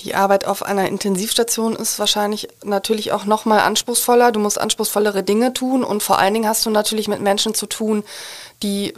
[0.00, 4.32] Die Arbeit auf einer Intensivstation ist wahrscheinlich natürlich auch noch mal anspruchsvoller.
[4.32, 7.66] Du musst anspruchsvollere Dinge tun und vor allen Dingen hast du natürlich mit Menschen zu
[7.66, 8.02] tun,
[8.62, 8.94] die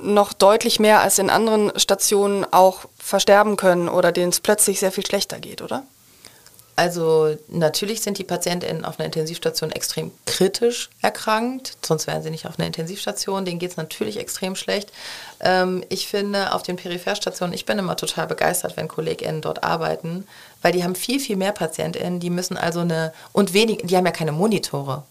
[0.00, 4.92] noch deutlich mehr als in anderen Stationen auch versterben können oder denen es plötzlich sehr
[4.92, 5.84] viel schlechter geht, oder?
[6.76, 12.46] Also natürlich sind die PatientInnen auf einer Intensivstation extrem kritisch erkrankt, sonst wären sie nicht
[12.46, 13.46] auf einer Intensivstation.
[13.46, 14.92] Denen geht es natürlich extrem schlecht.
[15.40, 20.26] Ähm, ich finde auf den Peripherstationen, ich bin immer total begeistert, wenn KollegInnen dort arbeiten,
[20.62, 24.06] weil die haben viel, viel mehr PatientInnen, die müssen also eine, und wenig, die haben
[24.06, 25.04] ja keine Monitore.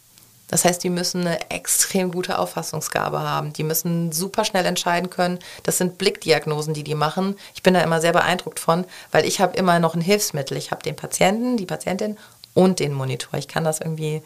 [0.47, 3.51] Das heißt, die müssen eine extrem gute Auffassungsgabe haben.
[3.53, 5.39] Die müssen super schnell entscheiden können.
[5.63, 7.35] Das sind Blickdiagnosen, die die machen.
[7.55, 10.55] Ich bin da immer sehr beeindruckt von, weil ich habe immer noch ein Hilfsmittel.
[10.55, 12.17] Ich habe den Patienten, die Patientin
[12.53, 13.39] und den Monitor.
[13.39, 14.21] Ich kann das irgendwie,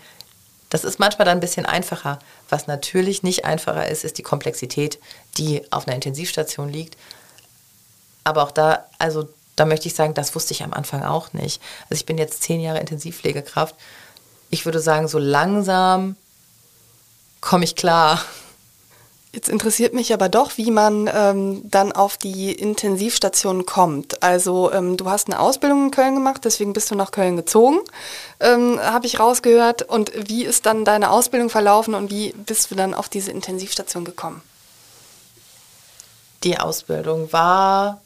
[0.70, 2.20] das ist manchmal dann ein bisschen einfacher.
[2.50, 5.00] Was natürlich nicht einfacher ist, ist die Komplexität,
[5.38, 6.98] die auf einer Intensivstation liegt.
[8.24, 11.62] Aber auch da, also da möchte ich sagen, das wusste ich am Anfang auch nicht.
[11.90, 13.76] Also ich bin jetzt zehn Jahre Intensivpflegekraft
[14.50, 16.16] ich würde sagen, so langsam
[17.42, 18.24] komme ich klar.
[19.32, 24.24] Jetzt interessiert mich aber doch, wie man ähm, dann auf die Intensivstation kommt.
[24.24, 27.80] Also ähm, du hast eine Ausbildung in Köln gemacht, deswegen bist du nach Köln gezogen,
[28.40, 29.84] ähm, habe ich rausgehört.
[29.84, 34.04] Und wie ist dann deine Ausbildung verlaufen und wie bist du dann auf diese Intensivstation
[34.04, 34.42] gekommen?
[36.44, 38.02] Die Ausbildung war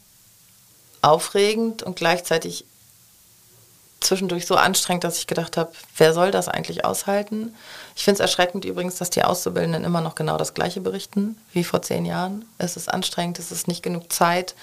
[1.00, 2.66] aufregend und gleichzeitig
[4.04, 7.54] zwischendurch so anstrengend, dass ich gedacht habe, wer soll das eigentlich aushalten?
[7.96, 11.64] Ich finde es erschreckend übrigens, dass die Auszubildenden immer noch genau das Gleiche berichten wie
[11.64, 12.44] vor zehn Jahren.
[12.58, 14.54] Es ist anstrengend, es ist nicht genug Zeit.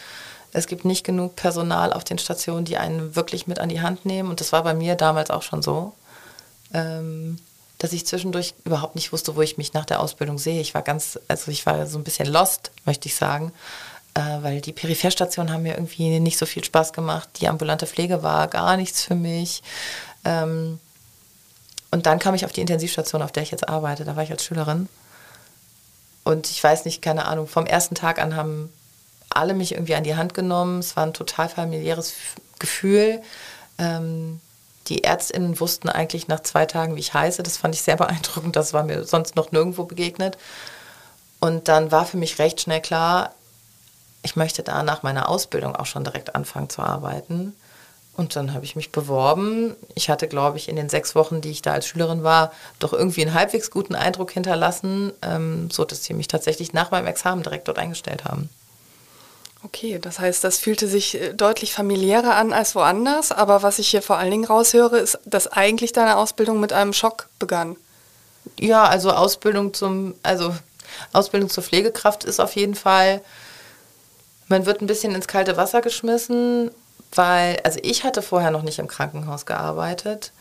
[0.54, 4.06] Es gibt nicht genug Personal auf den Stationen, die einen wirklich mit an die Hand
[4.06, 4.30] nehmen.
[4.30, 5.94] Und das war bei mir damals auch schon so,
[6.74, 7.38] ähm,
[7.78, 10.62] dass ich zwischendurch überhaupt nicht wusste, wo ich mich nach der Ausbildung sehe.
[10.62, 13.54] Ich war ganz, also ich war so ein bisschen lost, möchte ich sagen
[14.14, 17.30] weil die Peripherstationen haben mir irgendwie nicht so viel Spaß gemacht.
[17.40, 19.62] Die ambulante Pflege war gar nichts für mich.
[20.26, 20.80] Ähm,
[21.92, 24.06] und dann kam ich auf die Intensivstation, auf der ich jetzt arbeite.
[24.06, 24.88] Da war ich als Schülerin.
[26.24, 28.72] Und ich weiß nicht, keine Ahnung, vom ersten Tag an haben
[29.30, 30.80] alle mich irgendwie an die Hand genommen.
[30.80, 32.14] Es war ein total familiäres
[32.60, 33.22] Gefühl.
[33.78, 34.40] Ähm,
[34.88, 37.44] die Ärztinnen wussten eigentlich nach zwei Tagen, wie ich heiße.
[37.44, 38.56] Das fand ich sehr beeindruckend.
[38.56, 40.38] Das war mir sonst noch nirgendwo begegnet.
[41.40, 43.34] Und dann war für mich recht schnell klar,
[44.24, 47.56] ich möchte da nach meiner Ausbildung auch schon direkt anfangen zu arbeiten.
[48.18, 49.76] Und dann habe ich mich beworben.
[49.96, 52.92] Ich hatte, glaube ich, in den sechs Wochen, die ich da als Schülerin war, doch
[52.94, 57.42] irgendwie einen halbwegs guten Eindruck hinterlassen, ähm, so dass sie mich tatsächlich nach meinem Examen
[57.42, 58.50] direkt dort eingestellt haben.
[59.64, 63.32] Okay, das heißt, das fühlte sich äh, deutlich familiärer an als woanders.
[63.32, 66.94] Aber was ich hier vor allen Dingen raushöre, ist, dass eigentlich deine Ausbildung mit einem
[66.94, 67.78] Schock begann.
[68.60, 70.54] Ja, also Ausbildung zum, also
[71.14, 73.22] Ausbildung zur Pflegekraft ist auf jeden Fall
[74.52, 76.70] man wird ein bisschen ins kalte Wasser geschmissen,
[77.14, 80.32] weil, also ich hatte vorher noch nicht im Krankenhaus gearbeitet.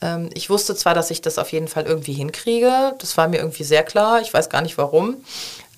[0.00, 3.38] Ähm, ich wusste zwar, dass ich das auf jeden Fall irgendwie hinkriege, das war mir
[3.38, 5.16] irgendwie sehr klar, ich weiß gar nicht warum.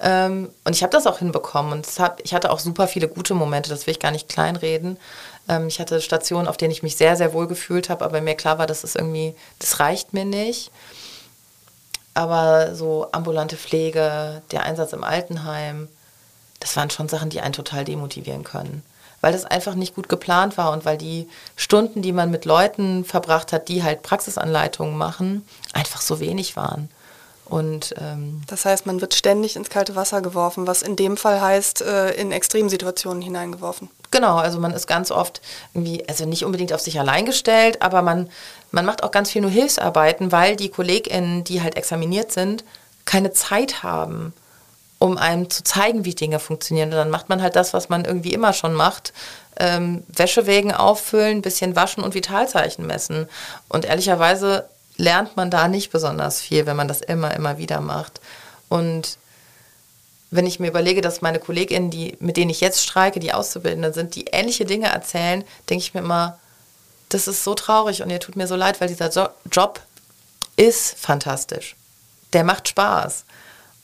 [0.00, 1.72] Ähm, und ich habe das auch hinbekommen.
[1.72, 1.86] Und
[2.22, 4.98] ich hatte auch super viele gute Momente, das will ich gar nicht kleinreden.
[5.48, 8.34] Ähm, ich hatte Stationen, auf denen ich mich sehr, sehr wohl gefühlt habe, aber mir
[8.34, 10.70] klar war, das ist irgendwie, das reicht mir nicht.
[12.14, 15.88] Aber so ambulante Pflege, der Einsatz im Altenheim,
[16.60, 18.82] das waren schon Sachen, die einen total demotivieren können.
[19.20, 23.04] Weil das einfach nicht gut geplant war und weil die Stunden, die man mit Leuten
[23.04, 26.88] verbracht hat, die halt Praxisanleitungen machen, einfach so wenig waren.
[27.48, 31.40] Und, ähm, das heißt, man wird ständig ins kalte Wasser geworfen, was in dem Fall
[31.40, 33.88] heißt, äh, in Extremsituationen hineingeworfen.
[34.10, 35.40] Genau, also man ist ganz oft
[35.72, 38.28] irgendwie, also nicht unbedingt auf sich allein gestellt, aber man,
[38.70, 42.64] man macht auch ganz viel nur Hilfsarbeiten, weil die KollegInnen, die halt examiniert sind,
[43.06, 44.34] keine Zeit haben,
[44.98, 46.90] um einem zu zeigen, wie Dinge funktionieren.
[46.90, 49.12] Und dann macht man halt das, was man irgendwie immer schon macht.
[49.58, 53.28] Ähm, Wäschewägen auffüllen, bisschen waschen und Vitalzeichen messen.
[53.68, 58.20] Und ehrlicherweise lernt man da nicht besonders viel, wenn man das immer, immer wieder macht.
[58.68, 59.18] Und
[60.30, 63.92] wenn ich mir überlege, dass meine Kolleginnen, die, mit denen ich jetzt streike, die Auszubildenden
[63.92, 66.38] sind, die ähnliche Dinge erzählen, denke ich mir immer,
[67.08, 69.80] das ist so traurig und ihr tut mir so leid, weil dieser jo Job
[70.56, 71.76] ist fantastisch.
[72.34, 73.24] Der macht Spaß.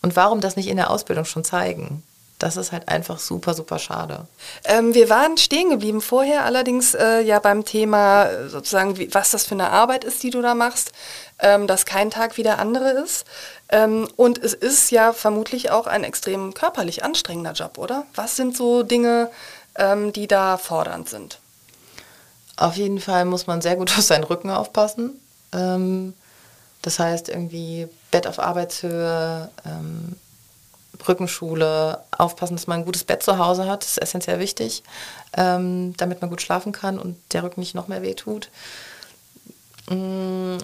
[0.04, 2.02] Und warum das nicht in der Ausbildung schon zeigen?
[2.38, 4.26] das ist halt einfach super, super schade.
[4.64, 9.30] Ähm, wir waren stehen geblieben vorher, allerdings äh, ja beim Thema äh, sozusagen, wie, was
[9.30, 10.92] das für eine Arbeit ist, die du da machst,
[11.38, 13.24] ähm, dass kein Tag wie der andere ist.
[13.70, 18.04] Ähm, und es ist ja vermutlich auch ein extrem körperlich anstrengender Job, oder?
[18.14, 19.30] Was sind so Dinge,
[19.76, 21.38] ähm, die da fordernd sind?
[22.58, 25.18] Auf jeden Fall muss man sehr gut auf seinen Rücken aufpassen.
[25.52, 26.12] Ähm,
[26.84, 30.16] das heißt irgendwie Bett auf Arbeitshöhe, ähm,
[31.08, 34.82] Rückenschule, aufpassen, dass man ein gutes Bett zu Hause hat, das ist essentiell wichtig,
[35.36, 38.50] ähm, damit man gut schlafen kann und der Rücken nicht noch mehr wehtut.
[39.88, 40.58] Mhm.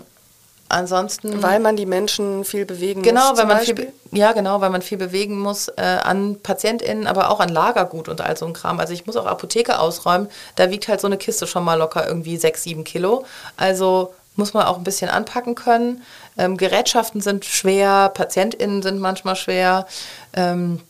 [0.68, 1.42] Ansonsten.
[1.42, 3.38] Weil man die Menschen viel bewegen genau, muss.
[3.38, 7.40] Weil man viel, ja, genau, weil man viel bewegen muss äh, an PatientInnen, aber auch
[7.40, 8.78] an Lagergut und all so ein Kram.
[8.78, 10.28] Also ich muss auch Apotheke ausräumen.
[10.54, 13.24] Da wiegt halt so eine Kiste schon mal locker irgendwie sechs, sieben Kilo.
[13.56, 16.02] Also muss man auch ein bisschen anpacken können.
[16.38, 19.86] Ähm, Gerätschaften sind schwer, PatientInnen sind manchmal schwer.
[20.32, 20.80] Ähm,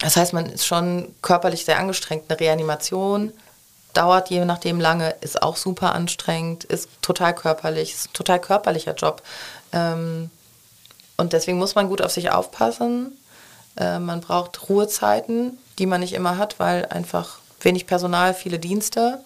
[0.00, 2.24] das heißt, man ist schon körperlich sehr angestrengt.
[2.28, 3.32] Eine Reanimation
[3.94, 8.94] dauert je nachdem lange, ist auch super anstrengend, ist total körperlich, ist ein total körperlicher
[8.94, 9.22] Job.
[9.72, 10.30] Ähm,
[11.16, 13.18] und deswegen muss man gut auf sich aufpassen.
[13.76, 19.22] Äh, man braucht Ruhezeiten, die man nicht immer hat, weil einfach wenig Personal, viele Dienste.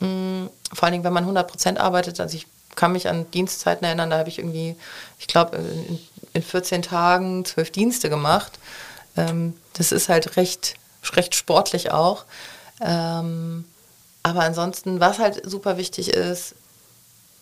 [0.00, 2.20] Mm, vor allen Dingen, wenn man 100 Prozent arbeitet.
[2.20, 4.76] Also ich kann mich an Dienstzeiten erinnern, da habe ich irgendwie,
[5.18, 5.98] ich glaube, in,
[6.32, 8.58] in, 14 Tagen zwölf Dienste gemacht.
[9.16, 10.74] Ähm, das ist halt recht,
[11.14, 12.24] recht sportlich auch.
[12.80, 13.64] Ähm,
[14.22, 16.54] aber ansonsten, was halt super wichtig ist,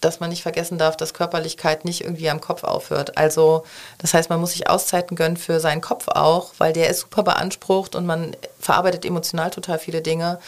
[0.03, 3.17] dass man nicht vergessen darf, dass Körperlichkeit nicht irgendwie am Kopf aufhört.
[3.17, 3.65] Also
[3.99, 7.23] das heißt, man muss sich Auszeiten gönnen für seinen Kopf auch, weil der ist super
[7.23, 10.41] beansprucht und man verarbeitet emotional total viele Dinge.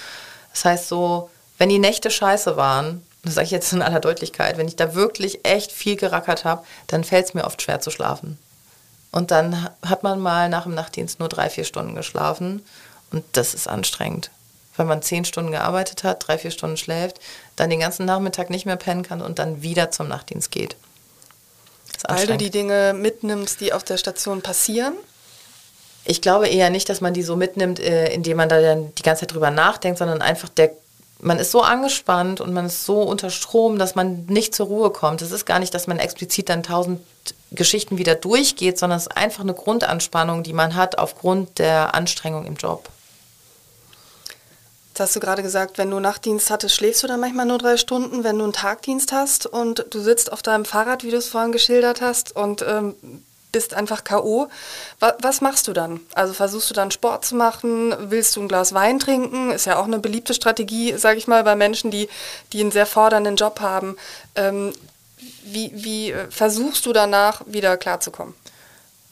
[0.53, 4.59] Das heißt so, wenn die Nächte scheiße waren, das sage ich jetzt in aller Deutlichkeit,
[4.59, 7.91] wenn ich da wirklich echt viel gerackert habe, dann fällt es mir oft schwer zu
[7.91, 8.39] schlafen.
[9.13, 12.65] Und dann hat man mal nach dem Nachtdienst nur drei, vier Stunden geschlafen
[13.13, 14.31] und das ist anstrengend.
[14.77, 17.21] Weil man zehn Stunden gearbeitet hat, drei, vier Stunden schläft,
[17.55, 20.77] dann den ganzen Nachmittag nicht mehr pennen kann und dann wieder zum Nachtdienst geht.
[22.09, 24.95] Weil du die Dinge mitnimmst, die auf der Station passieren?
[26.05, 29.03] Ich glaube eher nicht, dass man die so mitnimmt, äh, indem man da dann die
[29.03, 30.73] ganze Zeit drüber nachdenkt, sondern einfach der
[31.25, 34.91] man ist so angespannt und man ist so unter Strom, dass man nicht zur Ruhe
[34.91, 35.23] kommt.
[35.23, 37.01] Es ist gar nicht, dass man explizit dann tausend
[37.51, 42.45] Geschichten wieder durchgeht, sondern es ist einfach eine Grundanspannung, die man hat aufgrund der Anstrengung
[42.45, 42.91] im Job.
[44.91, 47.79] Jetzt hast du gerade gesagt, wenn du Nachtdienst hattest, schläfst du dann manchmal nur drei
[47.79, 48.23] Stunden.
[48.23, 51.53] Wenn du einen Tagdienst hast und du sitzt auf deinem Fahrrad, wie du es vorhin
[51.53, 52.95] geschildert hast, und ähm,
[53.55, 54.49] bist einfach K.O.
[54.99, 56.01] Was, machst du dann?
[56.13, 57.95] Also versuchst du dann Sport zu machen?
[58.11, 59.53] Willst du ein Glas Wein trinken?
[59.53, 62.09] Ist ja auch eine beliebte Strategie, sage ich mal, bei Menschen, die,
[62.53, 63.97] die einen sehr fordernden Job haben.
[64.35, 64.73] Ähm,
[65.45, 68.35] wie, wie äh, versuchst du danach wieder klarzukommen?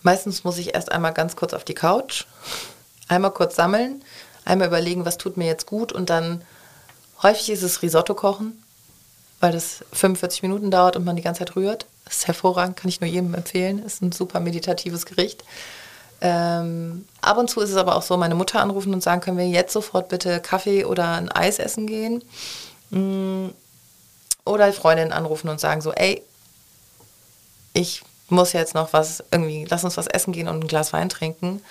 [0.03, 2.25] Meistens muss ich erst einmal ganz kurz auf die Couch,
[3.07, 4.05] einmal kurz sammeln,
[4.45, 6.43] einmal überlegen, was tut mir jetzt gut und dann
[7.23, 8.61] häufig ist es Risotto kochen,
[9.39, 11.87] weil das 45 Minuten dauert und man die ganze Zeit rührt.
[12.13, 13.83] Das ist hervorragend, kann ich nur jedem empfehlen.
[13.83, 15.45] Ist ein super meditatives Gericht.
[16.21, 19.39] Ähm, ab und zu ist es aber auch so, meine Mutter anrufen und sagen, können
[19.39, 22.23] wir jetzt sofort bitte Kaffee oder ein Eis essen gehen?
[22.91, 23.49] Mm,
[24.45, 26.23] oder Freundinnen anrufen und sagen so, ey,
[27.73, 31.09] ich muss jetzt noch was irgendwie, lass uns was essen gehen und ein Glas Wein
[31.09, 31.63] trinken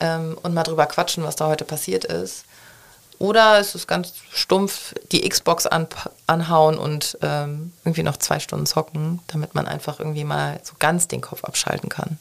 [0.00, 2.46] ähm, und mal drüber quatschen, was da heute passiert ist.
[3.18, 5.86] Oder es ist ganz stumpf die Xbox an,
[6.26, 11.08] anhauen und ähm, irgendwie noch zwei Stunden zocken, damit man einfach irgendwie mal so ganz
[11.08, 12.18] den Kopf abschalten kann.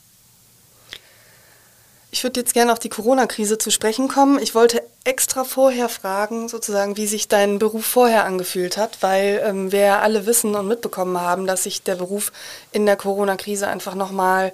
[2.12, 4.38] Ich würde jetzt gerne auf die Corona-Krise zu sprechen kommen.
[4.38, 9.72] Ich wollte extra vorher fragen, sozusagen, wie sich dein Beruf vorher angefühlt hat, weil ähm,
[9.72, 12.32] wir ja alle wissen und mitbekommen haben, dass sich der Beruf
[12.72, 14.54] in der Corona-Krise einfach nochmal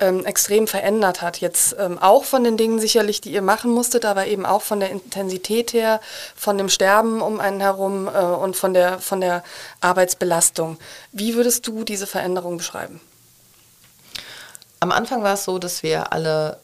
[0.00, 1.38] ähm, extrem verändert hat.
[1.40, 4.80] Jetzt ähm, auch von den Dingen sicherlich, die ihr machen musstet, aber eben auch von
[4.80, 6.00] der Intensität her,
[6.34, 9.42] von dem Sterben um einen herum äh, und von der, von der
[9.80, 10.78] Arbeitsbelastung.
[11.12, 13.00] Wie würdest du diese Veränderung beschreiben?
[14.80, 16.58] Am Anfang war es so, dass wir alle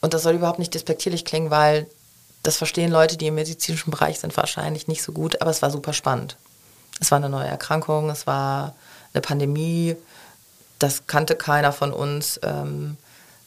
[0.00, 1.86] und das soll überhaupt nicht despektierlich klingen, weil
[2.42, 5.70] das verstehen Leute, die im medizinischen Bereich sind, wahrscheinlich nicht so gut, aber es war
[5.70, 6.36] super spannend.
[7.00, 8.74] Es war eine neue Erkrankung, es war
[9.12, 9.96] eine Pandemie,
[10.80, 12.40] das kannte keiner von uns.
[12.42, 12.96] Ähm,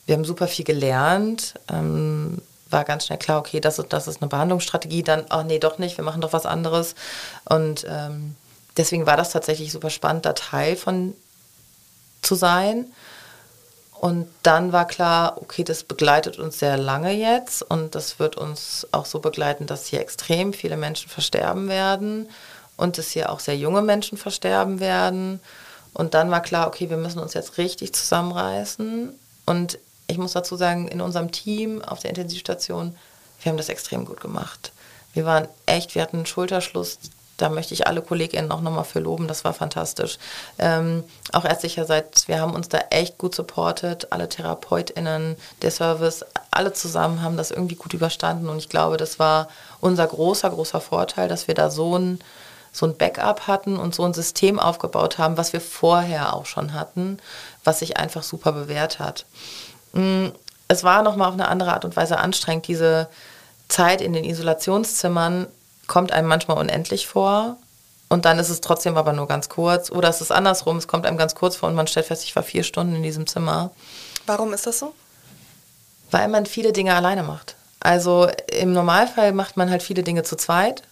[0.05, 4.29] wir haben super viel gelernt, ähm, war ganz schnell klar, okay, das, das ist eine
[4.29, 6.95] Behandlungsstrategie, dann, ach nee, doch nicht, wir machen doch was anderes.
[7.45, 8.35] Und ähm,
[8.77, 11.13] deswegen war das tatsächlich super spannend, da Teil von
[12.21, 12.85] zu sein.
[13.99, 18.85] Und dann war klar, okay, das begleitet uns sehr lange jetzt und das wird uns
[18.91, 22.27] auch so begleiten, dass hier extrem viele Menschen versterben werden
[22.75, 25.39] und dass hier auch sehr junge Menschen versterben werden.
[25.93, 29.13] Und dann war klar, okay, wir müssen uns jetzt richtig zusammenreißen.
[29.45, 32.95] Und ich muss dazu sagen, in unserem Team auf der Intensivstation,
[33.41, 34.71] wir haben das extrem gut gemacht.
[35.13, 36.97] Wir waren echt, wir hatten einen Schulterschluss
[37.37, 40.17] da möchte ich alle KollegInnen auch nochmal für loben, das war fantastisch.
[40.59, 46.73] Ähm, auch ärztlicherseits, wir haben uns da echt gut supportet, alle TherapeutInnen, der Service, alle
[46.73, 49.47] zusammen haben das irgendwie gut überstanden und ich glaube, das war
[49.81, 52.19] unser großer, großer Vorteil, dass wir da so ein,
[52.73, 56.73] so ein Backup hatten und so ein System aufgebaut haben, was wir vorher auch schon
[56.73, 57.19] hatten,
[57.63, 59.25] was sich einfach super bewährt hat.
[59.93, 60.27] Mm,
[60.67, 63.07] es war nochmal auf eine andere Art und Weise anstrengend, diese
[63.69, 65.47] Zeit in den Isolationszimmern
[65.87, 67.57] kommt einem manchmal unendlich vor
[68.09, 69.91] und dann ist es trotzdem aber nur ganz kurz.
[69.91, 72.35] Oder es ist andersrum, es kommt einem ganz kurz vor und man stellt fest, ich
[72.35, 73.71] war vier Stunden in diesem Zimmer.
[74.25, 74.93] Warum ist das so?
[76.11, 77.55] Weil man viele Dinge alleine macht.
[77.79, 80.83] Also im Normalfall macht man halt viele Dinge zu zweit,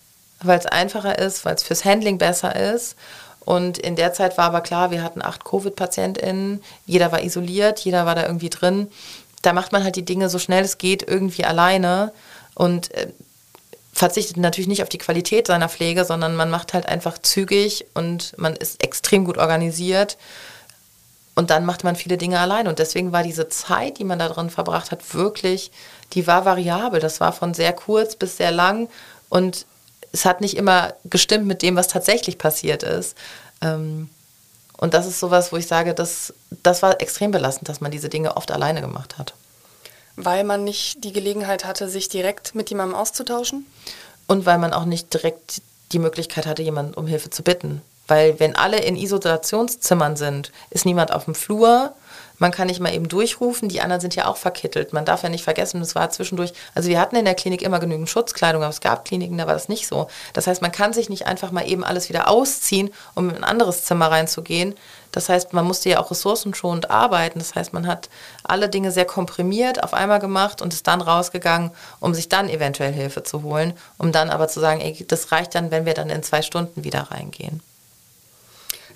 [0.44, 2.96] weil es einfacher ist, weil es fürs Handling besser ist.
[3.44, 8.06] Und in der Zeit war aber klar, wir hatten acht Covid-PatientInnen, jeder war isoliert, jeder
[8.06, 8.92] war da irgendwie drin.
[9.42, 12.14] Da macht man halt die Dinge so schnell es geht irgendwie alleine.
[12.54, 13.08] Und äh,
[13.94, 18.34] verzichtet natürlich nicht auf die Qualität seiner Pflege, sondern man macht halt einfach zügig und
[18.38, 20.18] man ist extrem gut organisiert.
[21.36, 22.68] Und dann macht man viele Dinge allein.
[22.68, 25.72] Und deswegen war diese Zeit, die man da drin verbracht hat, wirklich,
[26.14, 27.00] die war variabel.
[27.00, 28.90] Das war von sehr kurz bis sehr lang.
[29.30, 29.66] Und
[30.12, 33.16] es hat nicht immer gestimmt mit dem, was tatsächlich passiert ist.
[33.62, 34.10] Ähm,
[34.78, 38.10] und das ist sowas, wo ich sage, das, das war extrem belastend, dass man diese
[38.10, 39.34] Dinge oft alleine gemacht hat.
[40.16, 43.66] Weil man nicht die Gelegenheit hatte, sich direkt mit jemandem auszutauschen?
[44.28, 47.82] Und weil man auch nicht direkt die Möglichkeit hatte, jemanden um Hilfe zu bitten.
[48.08, 51.94] Weil wenn alle in Isolationszimmern sind, ist niemand auf dem Flur,
[52.42, 54.94] man kann nicht mal eben durchrufen, die anderen sind ja auch verkittelt.
[54.94, 57.80] Man darf ja nicht vergessen, es war zwischendurch, also wir hatten in der Klinik immer
[57.80, 60.08] genügend Schutzkleidung, aber es gab Kliniken, da war das nicht so.
[60.34, 63.44] Das heißt, man kann sich nicht einfach mal eben alles wieder ausziehen, um in ein
[63.44, 64.74] anderes Zimmer reinzugehen.
[65.12, 67.38] Das heißt, man musste ja auch ressourcenschonend arbeiten.
[67.38, 68.10] Das heißt, man hat
[68.44, 72.92] alle Dinge sehr komprimiert auf einmal gemacht und ist dann rausgegangen, um sich dann eventuell
[72.92, 76.10] Hilfe zu holen, um dann aber zu sagen, ey, das reicht dann, wenn wir dann
[76.10, 77.62] in zwei Stunden wieder reingehen.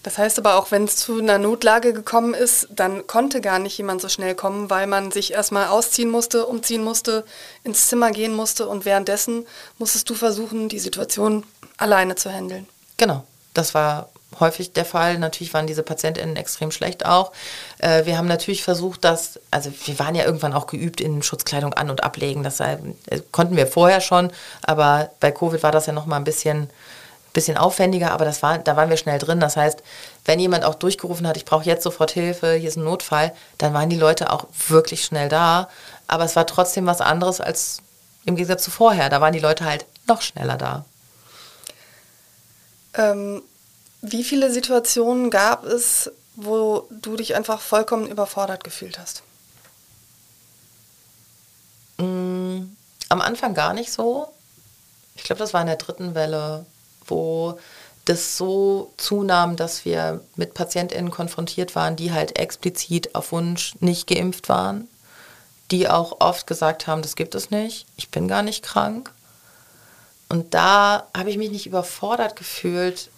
[0.06, 3.76] Das heißt aber auch, wenn es zu einer Notlage gekommen ist, dann konnte gar nicht
[3.76, 7.26] jemand so schnell kommen, weil man sich erstmal ausziehen musste, umziehen musste,
[7.64, 9.48] ins Zimmer gehen musste und währenddessen
[9.80, 11.44] musstest du versuchen, die Situation
[11.78, 12.68] alleine zu handeln.
[12.98, 13.24] Genau,
[13.56, 15.18] das war häufig der Fall.
[15.18, 17.32] Natürlich waren diese PatientInnen extrem schlecht auch.
[17.80, 21.74] Äh, wir haben natürlich versucht, dass, also wir waren ja irgendwann auch geübt in Schutzkleidung
[21.74, 22.44] an- und ablegen.
[22.44, 22.78] Das äh,
[23.32, 26.70] konnten wir vorher schon, aber bei Covid war das ja nochmal ein bisschen
[27.36, 29.40] bisschen aufwendiger, aber das war, da waren wir schnell drin.
[29.40, 29.84] Das heißt,
[30.26, 33.74] wenn jemand auch durchgerufen hat, ich brauche jetzt sofort Hilfe, hier ist ein Notfall, dann
[33.76, 35.70] waren die Leute auch wirklich schnell da.
[36.08, 37.82] Aber es war trotzdem was anderes als
[38.26, 39.10] im Gegensatz zu vorher.
[39.10, 40.86] Da waren die Leute halt noch schneller da.
[42.96, 43.44] Ähm,
[44.02, 49.24] wie viele Situationen gab es, wo du dich einfach vollkommen überfordert gefühlt hast?
[51.98, 52.62] Mm,
[53.10, 54.28] am Anfang gar nicht so.
[55.16, 56.66] Ich glaube, das war in der dritten Welle
[57.08, 57.58] wo
[58.06, 64.08] das so zunahm, dass wir mit PatientInnen konfrontiert waren, die halt explizit auf Wunsch nicht
[64.08, 64.88] geimpft waren,
[65.72, 69.12] die auch oft gesagt haben, das gibt es nicht, ich bin gar nicht krank.
[70.30, 73.10] Und da habe ich mich nicht überfordert gefühlt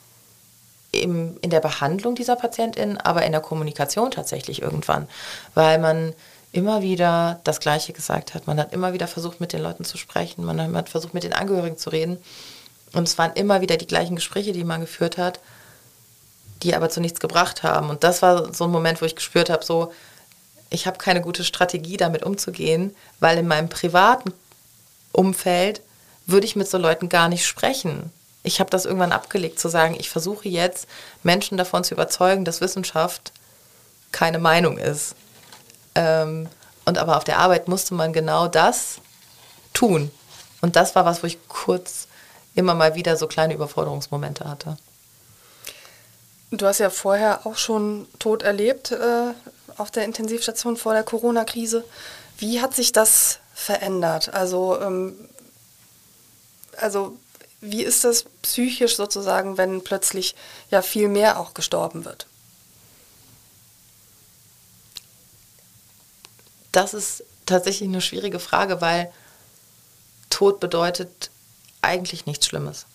[0.92, 5.08] im, in der Behandlung dieser PatientInnen, aber in der Kommunikation tatsächlich irgendwann,
[5.54, 6.14] weil man
[6.54, 8.48] immer wieder das Gleiche gesagt hat.
[8.48, 11.34] Man hat immer wieder versucht, mit den Leuten zu sprechen, man hat versucht, mit den
[11.34, 12.18] Angehörigen zu reden.
[12.98, 15.40] Und es waren immer wieder die gleichen Gespräche, die man geführt hat,
[16.64, 17.92] die aber zu nichts gebracht haben.
[17.92, 19.94] Und das war so ein Moment, wo ich gespürt habe, so,
[20.72, 24.34] ich habe keine gute Strategie, damit umzugehen, weil in meinem privaten
[25.12, 25.82] Umfeld
[26.26, 28.12] würde ich mit so Leuten gar nicht sprechen.
[28.42, 30.88] Ich habe das irgendwann abgelegt, zu sagen, ich versuche jetzt
[31.22, 33.32] Menschen davon zu überzeugen, dass Wissenschaft
[34.12, 35.14] keine Meinung ist.
[35.94, 36.50] Ähm,
[36.84, 39.02] und aber auf der Arbeit musste man genau das
[39.76, 40.10] tun.
[40.62, 42.07] Und das war was, wo ich kurz
[42.58, 44.78] immer mal wieder so kleine Überforderungsmomente hatte.
[46.52, 49.34] Du hast ja vorher auch schon Tod erlebt äh,
[49.78, 51.84] auf der Intensivstation vor der Corona-Krise.
[52.38, 54.34] Wie hat sich das verändert?
[54.34, 55.16] Also, ähm,
[56.78, 57.18] also
[57.62, 60.36] wie ist das psychisch sozusagen, wenn plötzlich
[60.72, 62.28] ja viel mehr auch gestorben wird?
[66.72, 69.12] Das ist tatsächlich eine schwierige Frage, weil
[70.30, 71.30] Tod bedeutet
[71.82, 72.86] eigentlich nichts Schlimmes.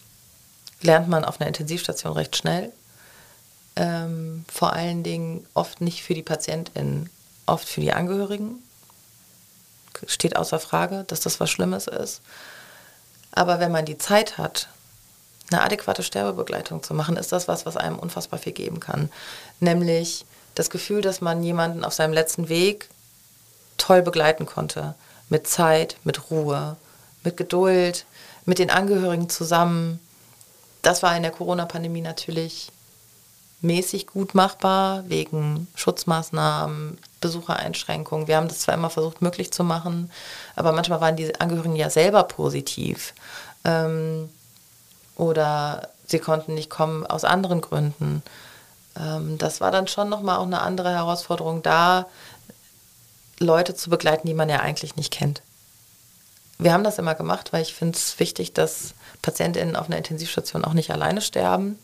[0.80, 2.72] Lernt man auf einer Intensivstation recht schnell.
[3.76, 7.08] Ähm, vor allen Dingen oft nicht für die PatientInnen,
[7.46, 8.62] oft für die Angehörigen.
[10.06, 12.20] Steht außer Frage, dass das was Schlimmes ist.
[13.30, 14.68] Aber wenn man die Zeit hat,
[15.50, 19.10] eine adäquate Sterbebegleitung zu machen, ist das was, was einem unfassbar viel geben kann.
[19.60, 20.24] Nämlich
[20.54, 22.88] das Gefühl, dass man jemanden auf seinem letzten Weg
[23.78, 24.94] toll begleiten konnte.
[25.28, 26.76] Mit Zeit, mit Ruhe,
[27.24, 28.04] mit Geduld,
[28.44, 30.00] mit den Angehörigen zusammen.
[30.82, 32.70] Das war in der Corona-Pandemie natürlich
[33.60, 38.26] mäßig gut machbar, wegen Schutzmaßnahmen, Besuchereinschränkungen.
[38.26, 40.10] Wir haben das zwar immer versucht möglich zu machen,
[40.56, 43.14] aber manchmal waren die Angehörigen ja selber positiv.
[43.64, 44.28] Ähm,
[45.16, 48.22] oder sie konnten nicht kommen aus anderen Gründen.
[48.98, 52.06] Ähm, das war dann schon nochmal auch eine andere Herausforderung, da
[53.38, 55.42] Leute zu begleiten, die man ja eigentlich nicht kennt.
[56.62, 60.64] Wir haben das immer gemacht, weil ich finde es wichtig, dass PatientInnen auf einer Intensivstation
[60.64, 61.76] auch nicht alleine sterben.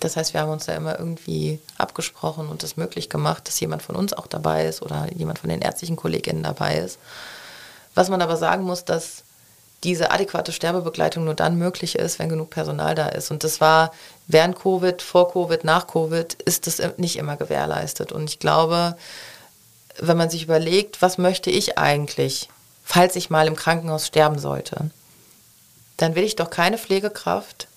[0.00, 3.82] Das heißt, wir haben uns da immer irgendwie abgesprochen und es möglich gemacht, dass jemand
[3.82, 6.98] von uns auch dabei ist oder jemand von den ärztlichen KollegInnen dabei ist.
[7.94, 9.24] Was man aber sagen muss, dass
[9.84, 13.30] diese adäquate Sterbebegleitung nur dann möglich ist, wenn genug Personal da ist.
[13.30, 13.92] Und das war
[14.26, 18.10] während Covid, vor Covid, nach Covid, ist das nicht immer gewährleistet.
[18.10, 18.96] Und ich glaube,
[19.98, 22.48] wenn man sich überlegt, was möchte ich eigentlich,
[22.88, 24.90] falls ich mal im Krankenhaus sterben sollte,
[25.98, 27.68] dann will ich doch keine Pflegekraft,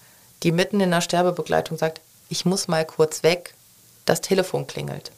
[0.41, 1.99] die mitten in der Sterbebegleitung sagt,
[2.29, 3.53] ich muss mal kurz weg,
[4.05, 5.11] das Telefon klingelt.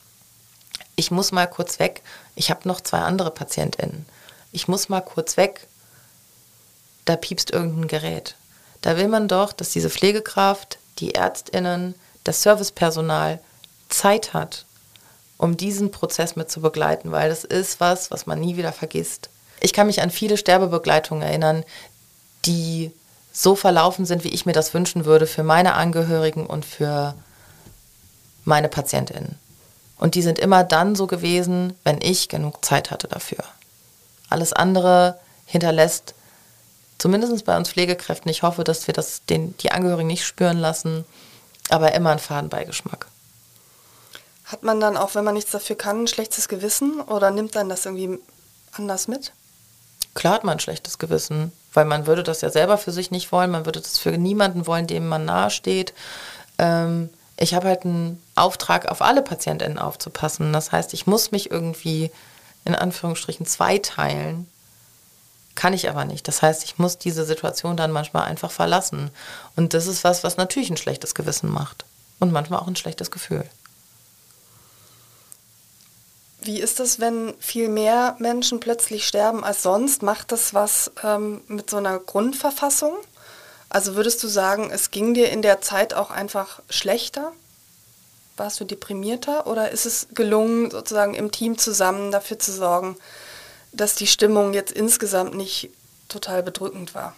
[0.95, 2.01] Ich muss mal kurz weg,
[2.33, 4.07] ich habe noch zwei andere Patientinnen.
[4.51, 5.67] Ich muss mal kurz weg,
[7.05, 8.35] da piepst irgendein Gerät.
[8.81, 13.39] Da will man doch, dass diese Pflegekraft, die Ärztinnen, das Servicepersonal
[13.89, 14.65] Zeit hat,
[15.37, 19.29] um diesen Prozess mit zu begleiten, weil das ist was, was man nie wieder vergisst.
[19.63, 21.63] Ich kann mich an viele Sterbebegleitungen erinnern,
[22.45, 22.91] die
[23.31, 27.15] so verlaufen sind, wie ich mir das wünschen würde für meine Angehörigen und für
[28.43, 29.39] meine Patientinnen.
[29.97, 33.43] Und die sind immer dann so gewesen, wenn ich genug Zeit hatte dafür.
[34.29, 36.13] Alles andere hinterlässt
[36.97, 41.05] zumindest bei uns Pflegekräften, ich hoffe, dass wir das den, die Angehörigen nicht spüren lassen,
[41.69, 43.07] aber immer einen Fadenbeigeschmack.
[44.43, 47.69] Hat man dann auch, wenn man nichts dafür kann, ein schlechtes Gewissen oder nimmt dann
[47.69, 48.19] das irgendwie
[48.73, 49.31] anders mit?
[50.13, 53.31] Klar hat man ein schlechtes Gewissen, weil man würde das ja selber für sich nicht
[53.31, 55.93] wollen, man würde das für niemanden wollen, dem man nahesteht.
[56.59, 60.53] Ähm, ich habe halt einen Auftrag, auf alle Patientinnen aufzupassen.
[60.53, 62.11] Das heißt, ich muss mich irgendwie
[62.63, 64.47] in Anführungsstrichen zweiteilen
[65.55, 66.27] kann ich aber nicht.
[66.27, 69.11] Das heißt, ich muss diese Situation dann manchmal einfach verlassen.
[69.55, 71.85] Und das ist was, was natürlich ein schlechtes Gewissen macht.
[72.19, 73.45] Und manchmal auch ein schlechtes Gefühl.
[76.43, 80.03] Wie ist es, wenn viel mehr Menschen plötzlich sterben als sonst?
[80.03, 82.93] Macht das was ähm, mit so einer Grundverfassung?
[83.69, 87.31] Also würdest du sagen, es ging dir in der Zeit auch einfach schlechter?
[88.35, 89.47] Warst du deprimierter?
[89.47, 92.97] Oder ist es gelungen, sozusagen im Team zusammen dafür zu sorgen,
[93.71, 95.69] dass die Stimmung jetzt insgesamt nicht
[96.09, 97.15] total bedrückend war?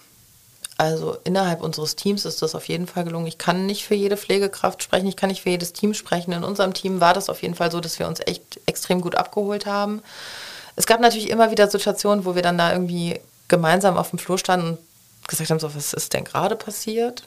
[0.77, 3.27] Also innerhalb unseres Teams ist das auf jeden Fall gelungen.
[3.27, 6.33] Ich kann nicht für jede Pflegekraft sprechen, ich kann nicht für jedes Team sprechen.
[6.33, 9.15] In unserem Team war das auf jeden Fall so, dass wir uns echt extrem gut
[9.15, 10.01] abgeholt haben.
[10.75, 14.37] Es gab natürlich immer wieder Situationen, wo wir dann da irgendwie gemeinsam auf dem Flur
[14.37, 17.23] standen und gesagt haben, so, was ist denn gerade passiert?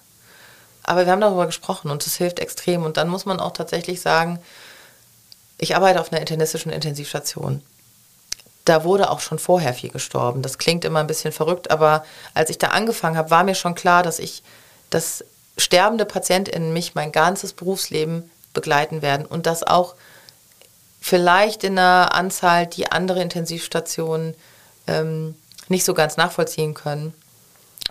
[0.82, 2.82] Aber wir haben darüber gesprochen und es hilft extrem.
[2.82, 4.40] Und dann muss man auch tatsächlich sagen,
[5.57, 7.62] ich arbeite auf einer internistischen Intensivstation
[8.69, 10.43] da wurde auch schon vorher viel gestorben.
[10.43, 12.05] Das klingt immer ein bisschen verrückt, aber
[12.35, 14.43] als ich da angefangen habe, war mir schon klar, dass ich,
[14.91, 15.25] dass
[15.57, 19.95] sterbende PatientInnen mich mein ganzes Berufsleben begleiten werden und das auch
[21.01, 24.35] vielleicht in einer Anzahl, die andere Intensivstationen
[24.87, 25.35] ähm,
[25.69, 27.14] nicht so ganz nachvollziehen können,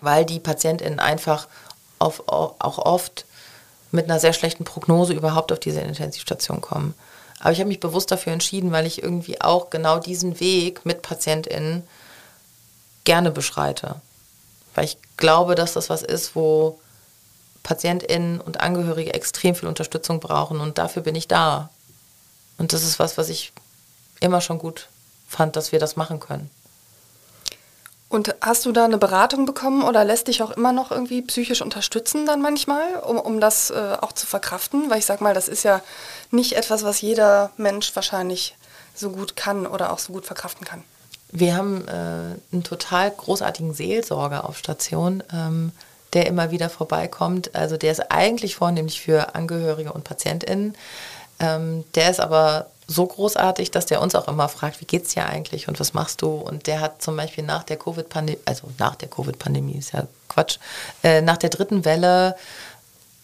[0.01, 1.47] weil die PatientInnen einfach
[1.99, 3.25] auf, auch oft
[3.91, 6.93] mit einer sehr schlechten Prognose überhaupt auf diese Intensivstation kommen.
[7.39, 11.01] Aber ich habe mich bewusst dafür entschieden, weil ich irgendwie auch genau diesen Weg mit
[11.01, 11.83] PatientInnen
[13.03, 13.95] gerne beschreite.
[14.75, 16.79] Weil ich glaube, dass das was ist, wo
[17.63, 21.69] PatientInnen und Angehörige extrem viel Unterstützung brauchen und dafür bin ich da.
[22.57, 23.53] Und das ist was, was ich
[24.19, 24.87] immer schon gut
[25.27, 26.49] fand, dass wir das machen können.
[28.09, 31.61] Und hast du da eine Beratung bekommen oder lässt dich auch immer noch irgendwie psychisch
[31.61, 34.89] unterstützen dann manchmal, um, um das äh, auch zu verkraften?
[34.89, 35.81] Weil ich sag mal, das ist ja
[36.31, 38.55] nicht etwas, was jeder Mensch wahrscheinlich
[38.95, 40.83] so gut kann oder auch so gut verkraften kann.
[41.31, 41.91] Wir haben äh,
[42.53, 45.73] einen total großartigen Seelsorger auf Station, ähm,
[46.13, 47.53] der immer wieder vorbeikommt.
[47.55, 50.75] Also der ist eigentlich vornehmlich für Angehörige und PatientInnen.
[51.39, 55.25] Ähm, der ist aber so großartig, dass der uns auch immer fragt, wie geht's dir
[55.25, 56.29] eigentlich und was machst du?
[56.29, 60.57] Und der hat zum Beispiel nach der Covid-Pandemie, also nach der Covid-Pandemie ist ja Quatsch,
[61.03, 62.35] äh, nach der dritten Welle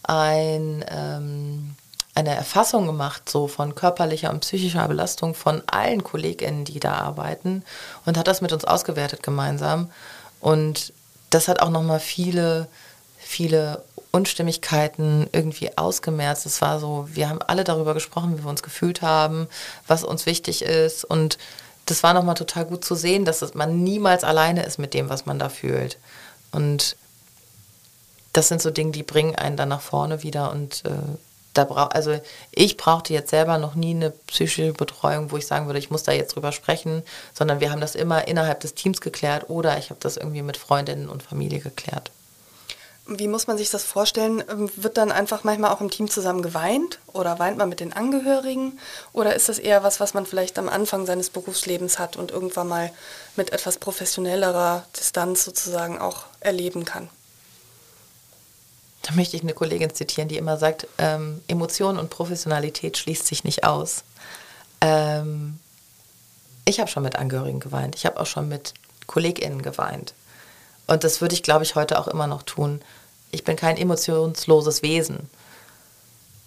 [0.03, 1.76] ein, ähm,
[2.14, 7.64] eine Erfassung gemacht, so von körperlicher und psychischer Belastung von allen KollegInnen, die da arbeiten
[8.05, 9.89] und hat das mit uns ausgewertet gemeinsam.
[10.41, 10.93] Und
[11.30, 12.68] das hat auch nochmal viele,
[13.18, 13.82] viele
[14.14, 16.45] Unstimmigkeiten irgendwie ausgemerzt.
[16.45, 19.47] Es war so, wir haben alle darüber gesprochen, wie wir uns gefühlt haben,
[19.88, 21.03] was uns wichtig ist.
[21.03, 21.39] Und
[21.88, 25.26] das war nochmal total gut zu sehen, dass man niemals alleine ist mit dem, was
[25.26, 25.97] man da fühlt.
[26.51, 26.95] Und
[28.34, 30.51] das sind so Dinge, die bringen einen dann nach vorne wieder.
[30.51, 30.91] Und äh,
[31.55, 32.20] da brauch, also
[32.51, 36.03] ich brauchte jetzt selber noch nie eine psychische Betreuung, wo ich sagen würde, ich muss
[36.03, 37.01] da jetzt drüber sprechen,
[37.34, 40.57] sondern wir haben das immer innerhalb des Teams geklärt oder ich habe das irgendwie mit
[40.57, 42.11] Freundinnen und Familie geklärt.
[43.06, 44.43] Wie muss man sich das vorstellen?
[44.49, 47.91] Ähm, wird dann einfach manchmal auch im Team zusammen geweint oder weint man mit den
[47.91, 48.80] Angehörigen?
[49.12, 52.70] Oder ist das eher was, was man vielleicht am Anfang seines Berufslebens hat und irgendwann
[52.70, 52.91] mal
[53.36, 57.10] mit etwas professionellerer Distanz sozusagen auch erleben kann?
[59.01, 63.43] Da möchte ich eine Kollegin zitieren, die immer sagt, ähm, Emotion und Professionalität schließt sich
[63.43, 64.04] nicht aus.
[64.80, 65.60] Ähm,
[66.64, 67.95] ich habe schon mit Angehörigen geweint.
[67.95, 68.74] Ich habe auch schon mit
[69.08, 70.14] KollegInnen geweint.
[70.88, 72.81] Und das würde ich, glaube ich, heute auch immer noch tun.
[73.31, 75.29] Ich bin kein emotionsloses Wesen.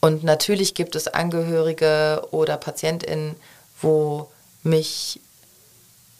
[0.00, 3.34] Und natürlich gibt es Angehörige oder PatientInnen,
[3.80, 4.30] wo
[4.62, 5.20] mich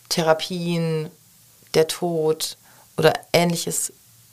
[0.09, 1.11] Therapien,
[1.75, 2.57] der Tod
[2.97, 3.93] oder ähnliches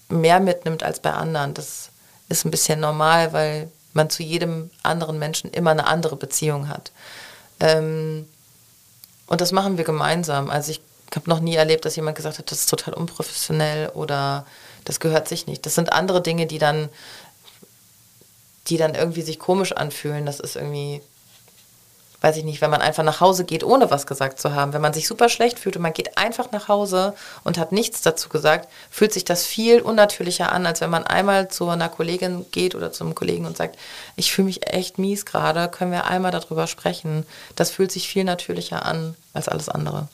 [0.09, 1.53] mehr mitnimmt als bei anderen.
[1.53, 1.89] Das
[2.29, 6.91] ist ein bisschen normal, weil man zu jedem anderen Menschen immer eine andere Beziehung hat.
[7.59, 8.27] Ähm,
[9.27, 10.49] und das machen wir gemeinsam.
[10.49, 10.81] Also ich
[11.13, 14.47] ich habe noch nie erlebt, dass jemand gesagt hat, das ist total unprofessionell oder
[14.83, 15.63] das gehört sich nicht.
[15.63, 16.89] Das sind andere Dinge, die dann,
[18.67, 20.25] die dann irgendwie sich komisch anfühlen.
[20.25, 21.03] Das ist irgendwie,
[22.21, 24.73] weiß ich nicht, wenn man einfach nach Hause geht, ohne was gesagt zu haben.
[24.73, 28.01] Wenn man sich super schlecht fühlt und man geht einfach nach Hause und hat nichts
[28.01, 32.47] dazu gesagt, fühlt sich das viel unnatürlicher an, als wenn man einmal zu einer Kollegin
[32.49, 33.77] geht oder zum Kollegen und sagt,
[34.15, 37.23] ich fühle mich echt mies gerade, können wir einmal darüber sprechen.
[37.55, 40.07] Das fühlt sich viel natürlicher an als alles andere.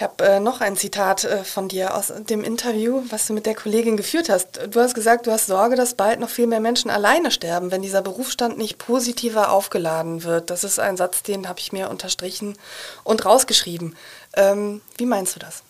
[0.00, 3.44] Ich habe äh, noch ein Zitat äh, von dir aus dem Interview, was du mit
[3.44, 4.58] der Kollegin geführt hast.
[4.70, 7.82] Du hast gesagt, du hast Sorge, dass bald noch viel mehr Menschen alleine sterben, wenn
[7.82, 10.48] dieser Berufsstand nicht positiver aufgeladen wird.
[10.48, 12.56] Das ist ein Satz, den habe ich mir unterstrichen
[13.04, 13.94] und rausgeschrieben.
[14.32, 15.64] Ähm, wie meinst du das?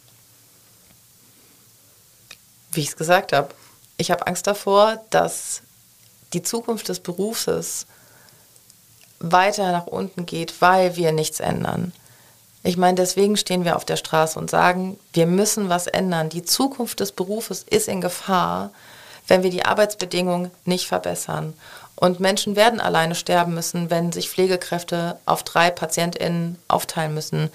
[2.70, 3.48] Wie ich es gesagt habe.
[3.96, 5.62] Ich habe Angst davor, dass
[6.34, 7.84] die Zukunft des Berufes
[9.18, 11.92] weiter nach unten geht, weil wir nichts ändern.
[12.62, 16.28] Ich meine, deswegen stehen wir auf der Straße und sagen, wir müssen was ändern.
[16.28, 18.70] Die Zukunft des Berufes ist in Gefahr,
[19.28, 21.54] wenn wir die Arbeitsbedingungen nicht verbessern.
[21.96, 27.50] Und Menschen werden alleine sterben müssen, wenn sich Pflegekräfte auf drei PatientInnen aufteilen müssen.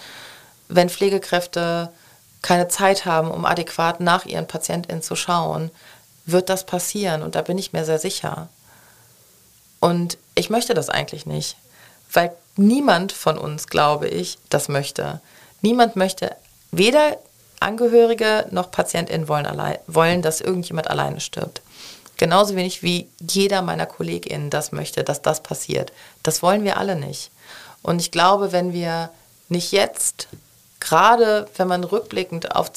[0.69, 1.91] Wenn Pflegekräfte
[2.41, 5.71] keine Zeit haben, um adäquat nach ihren PatientInnen zu schauen,
[6.25, 7.21] wird das passieren.
[7.21, 8.49] Und da bin ich mir sehr sicher.
[9.79, 11.57] Und ich möchte das eigentlich nicht,
[12.15, 15.21] weil niemand von uns, glaube ich, das möchte.
[15.61, 16.35] Niemand möchte,
[16.71, 17.17] weder
[17.59, 19.47] Angehörige noch PatientInnen wollen,
[19.87, 21.61] wollen, dass irgendjemand alleine stirbt.
[22.17, 25.91] Genauso wenig wie jeder meiner KollegInnen das möchte, dass das passiert.
[26.23, 27.31] Das wollen wir alle nicht.
[27.81, 29.09] Und ich glaube, wenn wir
[29.49, 30.27] nicht jetzt,
[30.79, 32.71] gerade wenn man rückblickend auf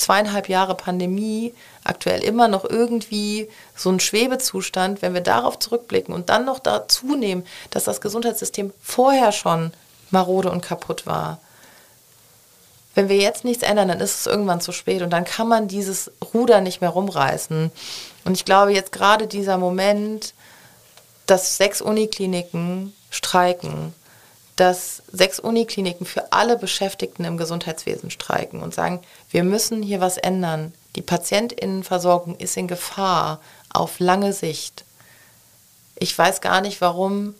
[0.00, 6.30] zweieinhalb Jahre Pandemie aktuell immer noch irgendwie so ein Schwebezustand, wenn wir darauf zurückblicken und
[6.30, 9.72] dann noch dazu nehmen, dass das Gesundheitssystem vorher schon
[10.10, 11.38] marode und kaputt war.
[12.94, 15.68] Wenn wir jetzt nichts ändern, dann ist es irgendwann zu spät und dann kann man
[15.68, 17.70] dieses Ruder nicht mehr rumreißen.
[18.24, 20.34] Und ich glaube jetzt gerade dieser Moment,
[21.26, 23.94] dass sechs Unikliniken streiken,
[24.60, 29.00] dass sechs Unikliniken für alle Beschäftigten im Gesundheitswesen streiken und sagen,
[29.30, 30.74] wir müssen hier was ändern.
[30.96, 33.40] Die Patientinnenversorgung ist in Gefahr
[33.72, 34.84] auf lange Sicht.
[35.98, 37.34] Ich weiß gar nicht, warum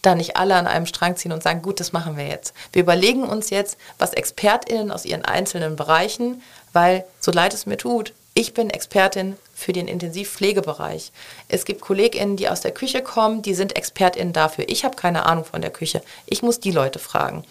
[0.00, 2.54] da nicht alle an einem Strang ziehen und sagen, gut, das machen wir jetzt.
[2.72, 6.40] Wir überlegen uns jetzt, was ExpertInnen aus ihren einzelnen Bereichen,
[6.72, 11.12] weil so leid es mir tut, ich bin Expertin für den Intensivpflegebereich.
[11.48, 14.64] Es gibt KollegInnen, die aus der Küche kommen, die sind ExpertInnen dafür.
[14.68, 16.02] Ich habe keine Ahnung von der Küche.
[16.26, 17.44] Ich muss die Leute fragen.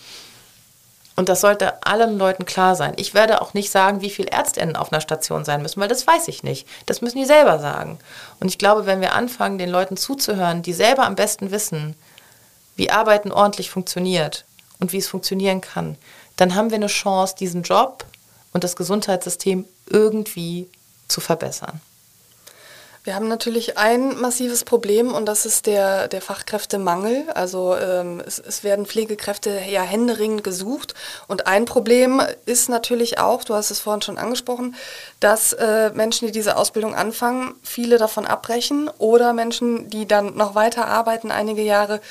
[1.15, 2.93] Und das sollte allen Leuten klar sein.
[2.95, 6.07] Ich werde auch nicht sagen, wie viele ÄrztInnen auf einer Station sein müssen, weil das
[6.07, 6.67] weiß ich nicht.
[6.87, 7.99] Das müssen die selber sagen.
[8.39, 11.95] Und ich glaube, wenn wir anfangen, den Leuten zuzuhören, die selber am besten wissen,
[12.75, 14.45] wie Arbeiten ordentlich funktioniert
[14.79, 15.97] und wie es funktionieren kann,
[16.37, 18.05] dann haben wir eine Chance, diesen Job
[18.53, 20.67] und das Gesundheitssystem irgendwie
[21.07, 21.81] zu verbessern.
[23.03, 27.31] Wir haben natürlich ein massives Problem und das ist der, der Fachkräftemangel.
[27.33, 30.93] Also ähm, es, es, werden Pflegekräfte ja händeringend gesucht.
[31.27, 34.75] Und ein Problem ist natürlich auch, du hast es vorhin schon angesprochen,
[35.19, 40.53] dass äh, Menschen, die diese Ausbildung anfangen, viele davon abbrechen oder Menschen, die dann noch
[40.53, 42.01] weiter arbeiten, einige Jahre,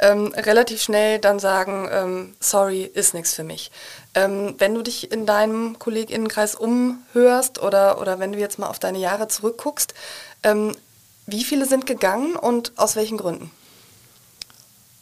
[0.00, 3.70] ähm, relativ schnell dann sagen, ähm, sorry, ist nichts für mich.
[4.16, 8.80] Ähm, wenn du dich in deinem Kolleginnenkreis umhörst oder, oder wenn du jetzt mal auf
[8.80, 9.94] deine Jahre zurückguckst,
[10.42, 10.74] ähm,
[11.26, 13.50] wie viele sind gegangen und aus welchen Gründen?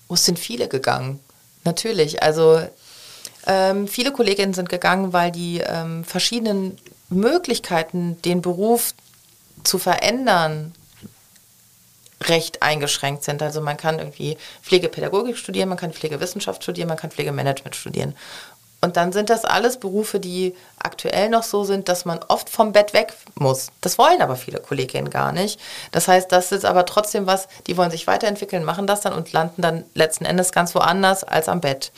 [0.09, 1.21] Oh, es sind viele gegangen.
[1.65, 2.23] Natürlich.
[2.23, 2.63] Also
[3.47, 6.79] ähm, viele Kolleginnen sind gegangen, weil die ähm, verschiedenen
[7.09, 8.95] Möglichkeiten, den Beruf
[9.65, 10.75] zu verändern,
[12.25, 13.43] recht eingeschränkt sind.
[13.43, 18.15] Also man kann irgendwie Pflegepädagogik studieren, man kann Pflegewissenschaft studieren, man kann Pflegemanagement studieren.
[18.81, 22.71] Und dann sind das alles Berufe, die aktuell noch so sind, dass man oft vom
[22.71, 23.73] Bett weg muss.
[23.81, 25.59] Das wollen aber viele Kolleginnen gar nicht.
[25.91, 29.33] Das heißt, das ist aber trotzdem was, die wollen sich weiterentwickeln, machen das dann und
[29.33, 31.91] landen dann letzten Endes ganz woanders als am Bett.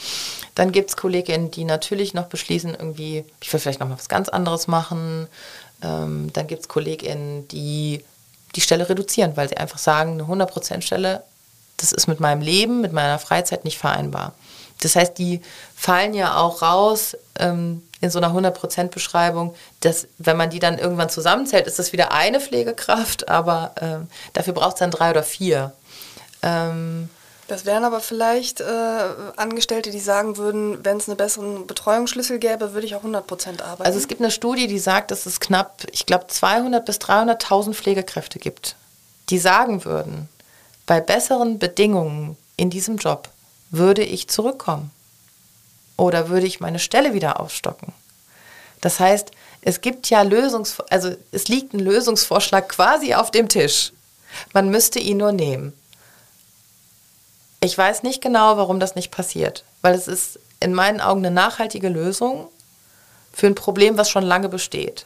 [0.55, 4.09] Dann gibt es Kolleginnen, die natürlich noch beschließen, irgendwie, ich will vielleicht noch mal was
[4.09, 5.29] ganz anderes machen.
[5.83, 8.03] Ähm, dann gibt es Kolleginnen, die
[8.57, 11.23] die Stelle reduzieren, weil sie einfach sagen, eine 100%-Stelle,
[11.77, 14.33] das ist mit meinem Leben, mit meiner Freizeit nicht vereinbar.
[14.81, 15.41] Das heißt, die
[15.77, 21.11] fallen ja auch raus ähm, in so einer 100%-Beschreibung, dass wenn man die dann irgendwann
[21.11, 25.73] zusammenzählt, ist das wieder eine Pflegekraft, aber ähm, dafür braucht es dann drei oder vier.
[26.43, 27.11] Ähm,
[27.47, 28.65] das wären aber vielleicht äh,
[29.37, 33.83] Angestellte, die sagen würden, wenn es einen besseren Betreuungsschlüssel gäbe, würde ich auch 100% arbeiten.
[33.83, 37.75] Also es gibt eine Studie, die sagt, dass es knapp, ich glaube, 200 bis 300.000
[37.75, 38.77] Pflegekräfte gibt,
[39.31, 40.29] die sagen würden,
[40.87, 43.29] bei besseren Bedingungen in diesem Job
[43.71, 44.91] würde ich zurückkommen?
[45.97, 47.93] Oder würde ich meine Stelle wieder aufstocken?
[48.81, 49.31] Das heißt,
[49.63, 53.93] es gibt ja Lösungs, also es liegt ein Lösungsvorschlag quasi auf dem Tisch.
[54.53, 55.75] Man müsste ihn nur nehmen.
[57.61, 61.35] Ich weiß nicht genau, warum das nicht passiert, weil es ist in meinen Augen eine
[61.35, 62.49] nachhaltige Lösung
[63.33, 65.05] für ein Problem, was schon lange besteht.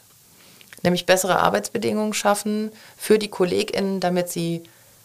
[0.82, 4.62] Nämlich bessere Arbeitsbedingungen schaffen für die KollegInnen, damit sie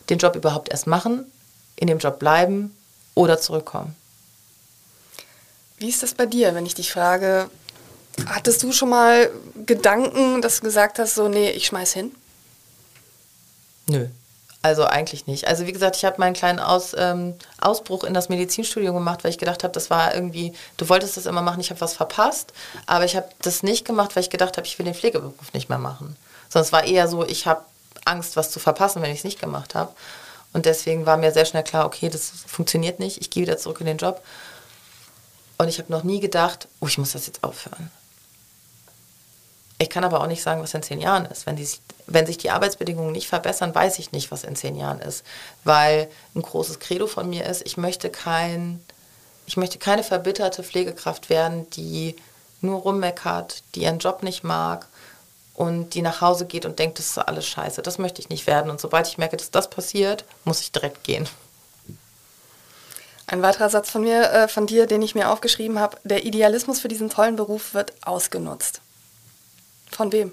[0.10, 1.32] den Job überhaupt erst machen,
[1.76, 2.76] in dem Job bleiben
[3.20, 3.96] oder zurückkommen.
[5.78, 7.50] Wie ist das bei dir, wenn ich dich frage,
[8.28, 9.30] hattest du schon mal
[9.66, 12.16] Gedanken, dass du gesagt hast, so, nee, ich schmeiß hin?
[13.88, 14.08] Nö.
[14.62, 15.48] Also eigentlich nicht.
[15.48, 19.32] Also wie gesagt, ich habe meinen kleinen Aus, ähm, Ausbruch in das Medizinstudium gemacht, weil
[19.32, 22.54] ich gedacht habe, das war irgendwie, du wolltest das immer machen, ich habe was verpasst,
[22.86, 25.68] aber ich habe das nicht gemacht, weil ich gedacht habe, ich will den Pflegeberuf nicht
[25.68, 26.16] mehr machen.
[26.54, 27.62] Es war eher so, ich habe
[28.06, 29.92] Angst, was zu verpassen, wenn ich es nicht gemacht habe.
[30.54, 33.82] Und deswegen war mir sehr schnell klar, okay, das funktioniert nicht, ich gehe wieder zurück
[33.82, 34.24] in den Job.
[35.58, 37.92] Und ich habe noch nie gedacht, oh, ich muss das jetzt aufhören.
[39.78, 41.46] Ich kann aber auch nicht sagen, was in zehn Jahren ist.
[41.46, 41.68] Wenn, die,
[42.08, 45.24] wenn sich die Arbeitsbedingungen nicht verbessern, weiß ich nicht, was in zehn Jahren ist.
[45.64, 48.84] Weil ein großes Credo von mir ist, ich möchte, kein,
[49.46, 52.16] ich möchte keine verbitterte Pflegekraft werden, die
[52.62, 54.88] nur rummeckert, die ihren Job nicht mag
[55.60, 57.82] und die nach Hause geht und denkt, das ist alles scheiße.
[57.82, 58.72] Das möchte ich nicht werden.
[58.72, 61.28] Und sobald ich merke, dass das passiert, muss ich direkt gehen.
[63.28, 66.80] Ein weiterer Satz von mir, äh, von dir, den ich mir aufgeschrieben habe: Der Idealismus
[66.80, 68.80] für diesen tollen Beruf wird ausgenutzt.
[69.92, 70.32] Von wem?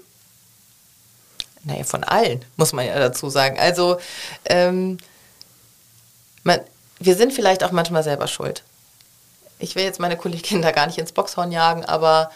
[1.65, 3.59] Naja, von allen, muss man ja dazu sagen.
[3.59, 3.99] Also,
[4.45, 4.97] ähm,
[6.43, 6.61] man,
[6.99, 8.63] wir sind vielleicht auch manchmal selber schuld.
[9.59, 12.31] Ich will jetzt meine Kollegin da gar nicht ins Boxhorn jagen, aber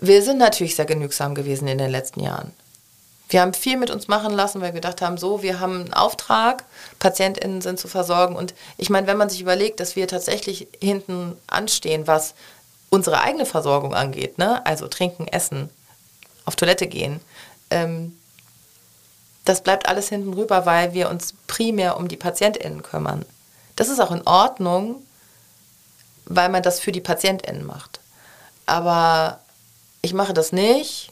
[0.00, 2.52] wir sind natürlich sehr genügsam gewesen in den letzten Jahren.
[3.28, 5.94] Wir haben viel mit uns machen lassen, weil wir gedacht haben, so, wir haben einen
[5.94, 6.64] Auftrag,
[6.98, 8.36] PatientInnen sind zu versorgen.
[8.36, 12.34] Und ich meine, wenn man sich überlegt, dass wir tatsächlich hinten anstehen, was
[12.90, 14.64] unsere eigene Versorgung angeht, ne?
[14.66, 15.70] also trinken, essen,
[16.44, 17.20] auf Toilette gehen,
[17.70, 18.16] ähm,
[19.44, 23.24] das bleibt alles hinten rüber, weil wir uns primär um die PatientInnen kümmern.
[23.76, 25.02] Das ist auch in Ordnung,
[26.26, 28.00] weil man das für die PatientInnen macht.
[28.66, 29.40] Aber
[30.04, 31.10] ich mache das nicht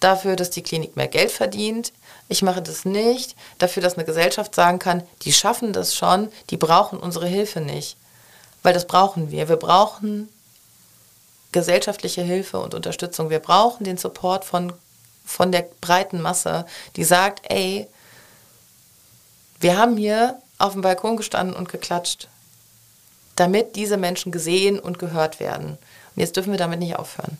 [0.00, 1.92] dafür, dass die Klinik mehr Geld verdient.
[2.28, 6.56] Ich mache das nicht dafür, dass eine Gesellschaft sagen kann, die schaffen das schon, die
[6.56, 7.96] brauchen unsere Hilfe nicht.
[8.64, 9.48] Weil das brauchen wir.
[9.48, 10.28] Wir brauchen
[11.52, 13.30] gesellschaftliche Hilfe und Unterstützung.
[13.30, 14.72] Wir brauchen den Support von,
[15.24, 16.66] von der breiten Masse,
[16.96, 17.86] die sagt, ey,
[19.60, 22.26] wir haben hier auf dem Balkon gestanden und geklatscht,
[23.36, 25.78] damit diese Menschen gesehen und gehört werden.
[26.16, 27.38] Und jetzt dürfen wir damit nicht aufhören.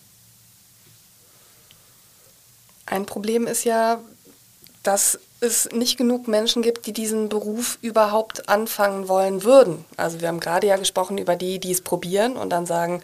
[2.86, 4.00] Ein Problem ist ja,
[4.82, 9.84] dass es nicht genug Menschen gibt, die diesen Beruf überhaupt anfangen wollen würden.
[9.96, 13.02] Also wir haben gerade ja gesprochen über die, die es probieren und dann sagen,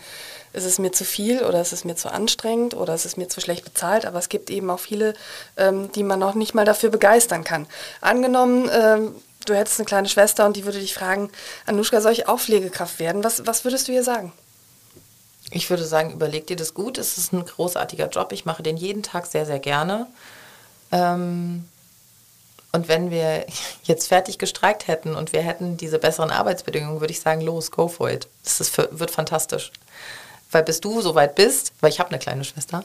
[0.52, 3.28] ist es mir zu viel oder ist es mir zu anstrengend oder ist es mir
[3.28, 4.04] zu schlecht bezahlt.
[4.04, 5.14] Aber es gibt eben auch viele,
[5.56, 7.66] ähm, die man noch nicht mal dafür begeistern kann.
[8.00, 9.14] Angenommen, ähm,
[9.46, 11.30] du hättest eine kleine Schwester und die würde dich fragen,
[11.66, 13.22] Anuschka, soll ich auch Pflegekraft werden?
[13.22, 14.32] Was, was würdest du ihr sagen?
[15.50, 16.96] Ich würde sagen, überleg dir das gut.
[16.96, 18.32] Es ist ein großartiger Job.
[18.32, 20.06] Ich mache den jeden Tag sehr, sehr gerne.
[20.92, 21.64] Ähm,
[22.72, 23.46] und wenn wir
[23.82, 27.88] jetzt fertig gestreikt hätten und wir hätten diese besseren Arbeitsbedingungen, würde ich sagen, los, go
[27.88, 28.28] for it.
[28.44, 29.72] Das ist, wird fantastisch.
[30.52, 32.84] Weil bis du soweit bist, weil ich habe eine kleine Schwester,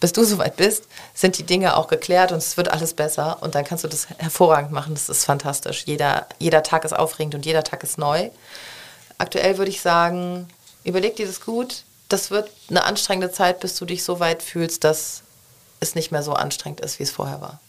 [0.00, 3.54] bis du soweit bist, sind die Dinge auch geklärt und es wird alles besser und
[3.54, 4.92] dann kannst du das hervorragend machen.
[4.94, 5.84] Das ist fantastisch.
[5.86, 8.28] Jeder, jeder Tag ist aufregend und jeder Tag ist neu.
[9.16, 10.46] Aktuell würde ich sagen,
[10.84, 11.84] überleg dir das gut.
[12.08, 15.22] Das wird eine anstrengende Zeit, bis du dich so weit fühlst, dass
[15.80, 17.60] es nicht mehr so anstrengend ist, wie es vorher war.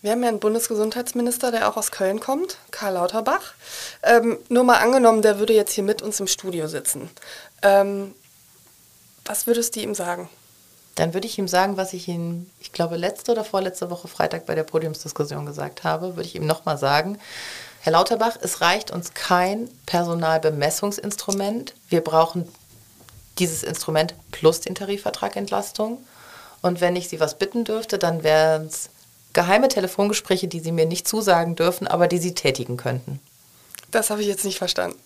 [0.00, 3.54] Wir haben ja einen Bundesgesundheitsminister, der auch aus Köln kommt, Karl Lauterbach.
[4.04, 7.10] Ähm, nur mal angenommen, der würde jetzt hier mit uns im Studio sitzen.
[7.62, 8.14] Ähm,
[9.24, 10.28] was würdest du ihm sagen?
[10.94, 14.46] Dann würde ich ihm sagen, was ich ihm, ich glaube, letzte oder vorletzte Woche Freitag
[14.46, 17.18] bei der Podiumsdiskussion gesagt habe, würde ich ihm nochmal sagen.
[17.80, 21.74] Herr Lauterbach, es reicht uns kein Personalbemessungsinstrument.
[21.88, 22.48] Wir brauchen
[23.38, 26.04] dieses Instrument plus den Tarifvertrag Entlastung.
[26.62, 28.90] Und wenn ich Sie was bitten dürfte, dann wären es
[29.32, 33.20] geheime Telefongespräche, die Sie mir nicht zusagen dürfen, aber die Sie tätigen könnten.
[33.90, 34.98] Das habe ich jetzt nicht verstanden.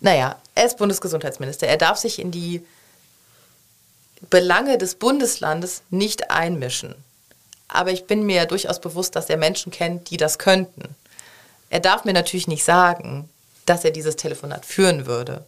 [0.00, 1.66] Naja, er ist Bundesgesundheitsminister.
[1.66, 2.64] Er darf sich in die
[4.30, 6.94] Belange des Bundeslandes nicht einmischen.
[7.68, 10.94] Aber ich bin mir durchaus bewusst, dass er Menschen kennt, die das könnten.
[11.70, 13.28] Er darf mir natürlich nicht sagen,
[13.66, 15.44] dass er dieses Telefonat führen würde.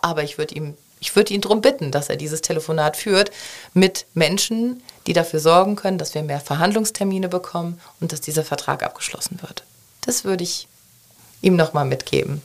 [0.00, 0.76] Aber ich würde ihm
[1.06, 3.30] ich würde ihn darum bitten, dass er dieses Telefonat führt
[3.74, 8.82] mit Menschen, die dafür sorgen können, dass wir mehr Verhandlungstermine bekommen und dass dieser Vertrag
[8.82, 9.62] abgeschlossen wird.
[10.00, 10.66] Das würde ich
[11.42, 12.42] ihm nochmal mitgeben.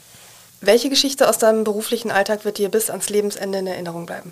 [0.62, 4.32] Welche Geschichte aus deinem beruflichen Alltag wird dir bis ans Lebensende in Erinnerung bleiben?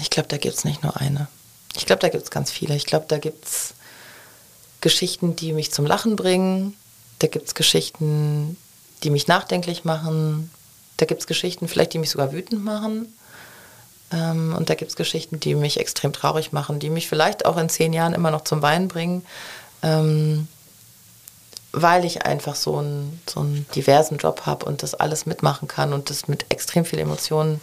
[0.00, 1.28] Ich glaube, da gibt es nicht nur eine.
[1.76, 2.74] Ich glaube, da gibt es ganz viele.
[2.74, 3.74] Ich glaube, da gibt es
[4.80, 6.76] Geschichten, die mich zum Lachen bringen.
[7.20, 8.56] Da gibt es Geschichten,
[9.04, 10.50] die mich nachdenklich machen.
[10.96, 13.12] Da gibt es Geschichten vielleicht, die mich sogar wütend machen.
[14.12, 17.56] Ähm, und da gibt es Geschichten, die mich extrem traurig machen, die mich vielleicht auch
[17.56, 19.24] in zehn Jahren immer noch zum Weinen bringen,
[19.82, 20.48] ähm,
[21.72, 25.92] weil ich einfach so einen, so einen diversen Job habe und das alles mitmachen kann
[25.92, 27.60] und das mit extrem viel Emotionen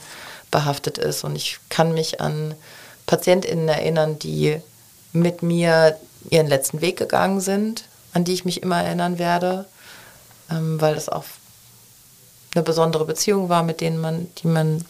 [0.49, 1.23] behaftet ist.
[1.23, 2.53] Und ich kann mich an
[3.05, 4.59] PatientInnen erinnern, die
[5.13, 5.97] mit mir
[6.29, 9.65] ihren letzten Weg gegangen sind, an die ich mich immer erinnern werde,
[10.49, 11.23] ähm, weil das auch
[12.53, 14.85] eine besondere Beziehung war, mit denen man, die man,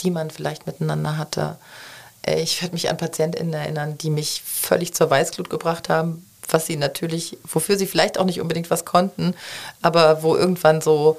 [0.00, 1.56] die man vielleicht miteinander hatte.
[2.22, 6.66] Äh, ich werde mich an PatientInnen erinnern, die mich völlig zur Weißglut gebracht haben, was
[6.66, 9.34] sie natürlich, wofür sie vielleicht auch nicht unbedingt was konnten,
[9.82, 11.16] aber wo irgendwann so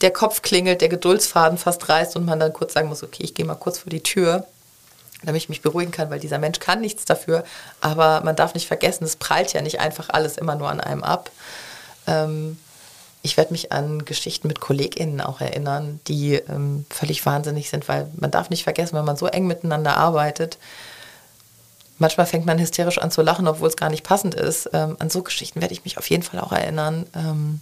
[0.00, 3.34] der Kopf klingelt, der Geduldsfaden fast reißt und man dann kurz sagen muss, okay, ich
[3.34, 4.46] gehe mal kurz vor die Tür,
[5.22, 7.44] damit ich mich beruhigen kann, weil dieser Mensch kann nichts dafür.
[7.80, 11.04] Aber man darf nicht vergessen, es prallt ja nicht einfach alles immer nur an einem
[11.04, 11.30] ab.
[12.06, 12.58] Ähm,
[13.22, 18.08] ich werde mich an Geschichten mit KollegInnen auch erinnern, die ähm, völlig wahnsinnig sind, weil
[18.16, 20.58] man darf nicht vergessen, wenn man so eng miteinander arbeitet,
[22.00, 24.70] manchmal fängt man hysterisch an zu lachen, obwohl es gar nicht passend ist.
[24.72, 27.06] Ähm, an so Geschichten werde ich mich auf jeden Fall auch erinnern.
[27.14, 27.60] Ähm,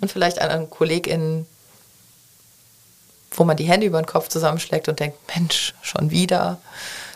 [0.00, 1.46] und vielleicht an, an KollegInnen,
[3.32, 6.58] wo man die Hände über den Kopf zusammenschlägt und denkt, Mensch, schon wieder?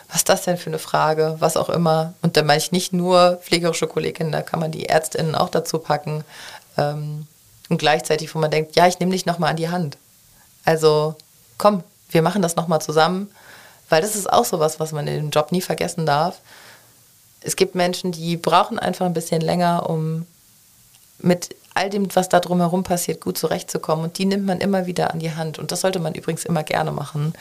[0.07, 1.35] Was ist das denn für eine Frage?
[1.39, 2.13] Was auch immer.
[2.21, 5.79] Und da meine ich nicht nur pflegerische Kolleginnen, da kann man die ÄrztInnen auch dazu
[5.79, 6.23] packen.
[6.77, 7.27] Ähm,
[7.69, 9.97] und gleichzeitig, wo man denkt, ja, ich nehme dich nochmal an die Hand.
[10.63, 11.15] Also
[11.57, 13.29] komm, wir machen das nochmal zusammen,
[13.89, 16.39] weil das ist auch sowas, was man in dem Job nie vergessen darf.
[17.41, 20.25] Es gibt Menschen, die brauchen einfach ein bisschen länger, um
[21.19, 24.05] mit all dem, was da drumherum passiert, gut zurechtzukommen.
[24.05, 25.59] Und die nimmt man immer wieder an die Hand.
[25.59, 27.33] Und das sollte man übrigens immer gerne machen,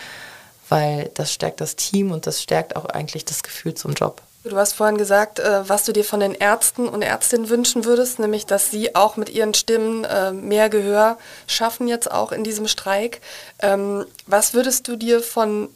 [0.68, 4.20] weil das stärkt das Team und das stärkt auch eigentlich das Gefühl zum Job.
[4.44, 8.18] Du hast vorhin gesagt, äh, was du dir von den Ärzten und Ärztinnen wünschen würdest,
[8.18, 11.16] nämlich dass sie auch mit ihren Stimmen äh, mehr Gehör
[11.46, 13.22] schaffen, jetzt auch in diesem Streik.
[13.60, 15.70] Ähm, was würdest du dir von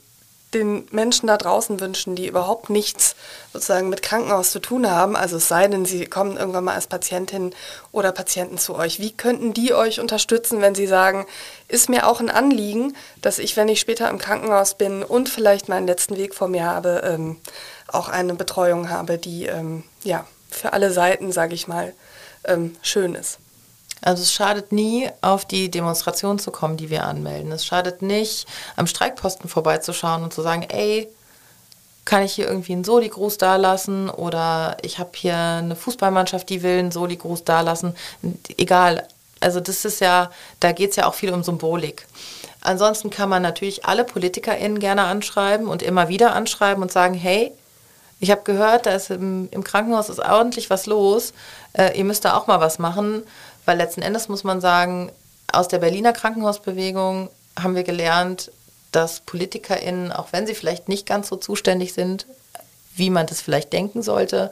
[0.55, 3.17] den Menschen da draußen wünschen, die überhaupt nichts
[3.53, 6.87] sozusagen mit Krankenhaus zu tun haben, also es sei denn, sie kommen irgendwann mal als
[6.87, 7.55] Patientin
[7.93, 11.27] oder Patienten zu euch, wie könnten die euch unterstützen, wenn sie sagen,
[11.69, 15.69] ist mir auch ein Anliegen, dass ich, wenn ich später im Krankenhaus bin und vielleicht
[15.69, 17.37] meinen letzten Weg vor mir habe, ähm,
[17.87, 21.93] auch eine Betreuung habe, die ähm, ja für alle Seiten, sage ich mal,
[22.45, 23.39] ähm, schön ist.
[24.03, 27.53] Also es schadet nie, auf die Demonstration zu kommen, die wir anmelden.
[27.53, 28.47] Es schadet nicht,
[28.77, 31.09] am Streikposten vorbeizuschauen und zu sagen, ey,
[32.05, 36.79] kann ich hier irgendwie einen Soli-Gruß dalassen oder ich habe hier eine Fußballmannschaft, die will
[36.79, 37.95] einen Soli-Gruß dalassen.
[38.57, 39.07] Egal.
[39.41, 42.07] Also das ist ja, da geht es ja auch viel um Symbolik.
[42.61, 47.53] Ansonsten kann man natürlich alle PolitikerInnen gerne anschreiben und immer wieder anschreiben und sagen, hey,
[48.21, 51.33] ich habe gehört, da ist im, im, Krankenhaus ist ordentlich was los.
[51.73, 53.23] Äh, ihr müsst da auch mal was machen.
[53.69, 55.13] Weil letzten Endes muss man sagen,
[55.53, 58.51] aus der Berliner Krankenhausbewegung haben wir gelernt,
[58.93, 62.25] dass PolitikerInnen, auch wenn sie vielleicht nicht ganz so zuständig sind,
[62.97, 64.51] wie man das vielleicht denken sollte,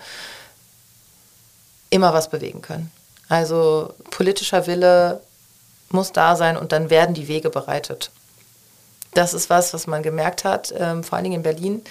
[1.89, 2.93] immer was bewegen können.
[3.31, 5.23] Also politischer Wille
[5.89, 8.11] muss da sein und dann werden die Wege bereitet.
[9.15, 11.83] Das ist was, was man gemerkt hat, ähm, vor allen Dingen in Berlin.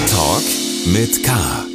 [0.10, 0.44] Talk
[0.86, 1.73] mit K.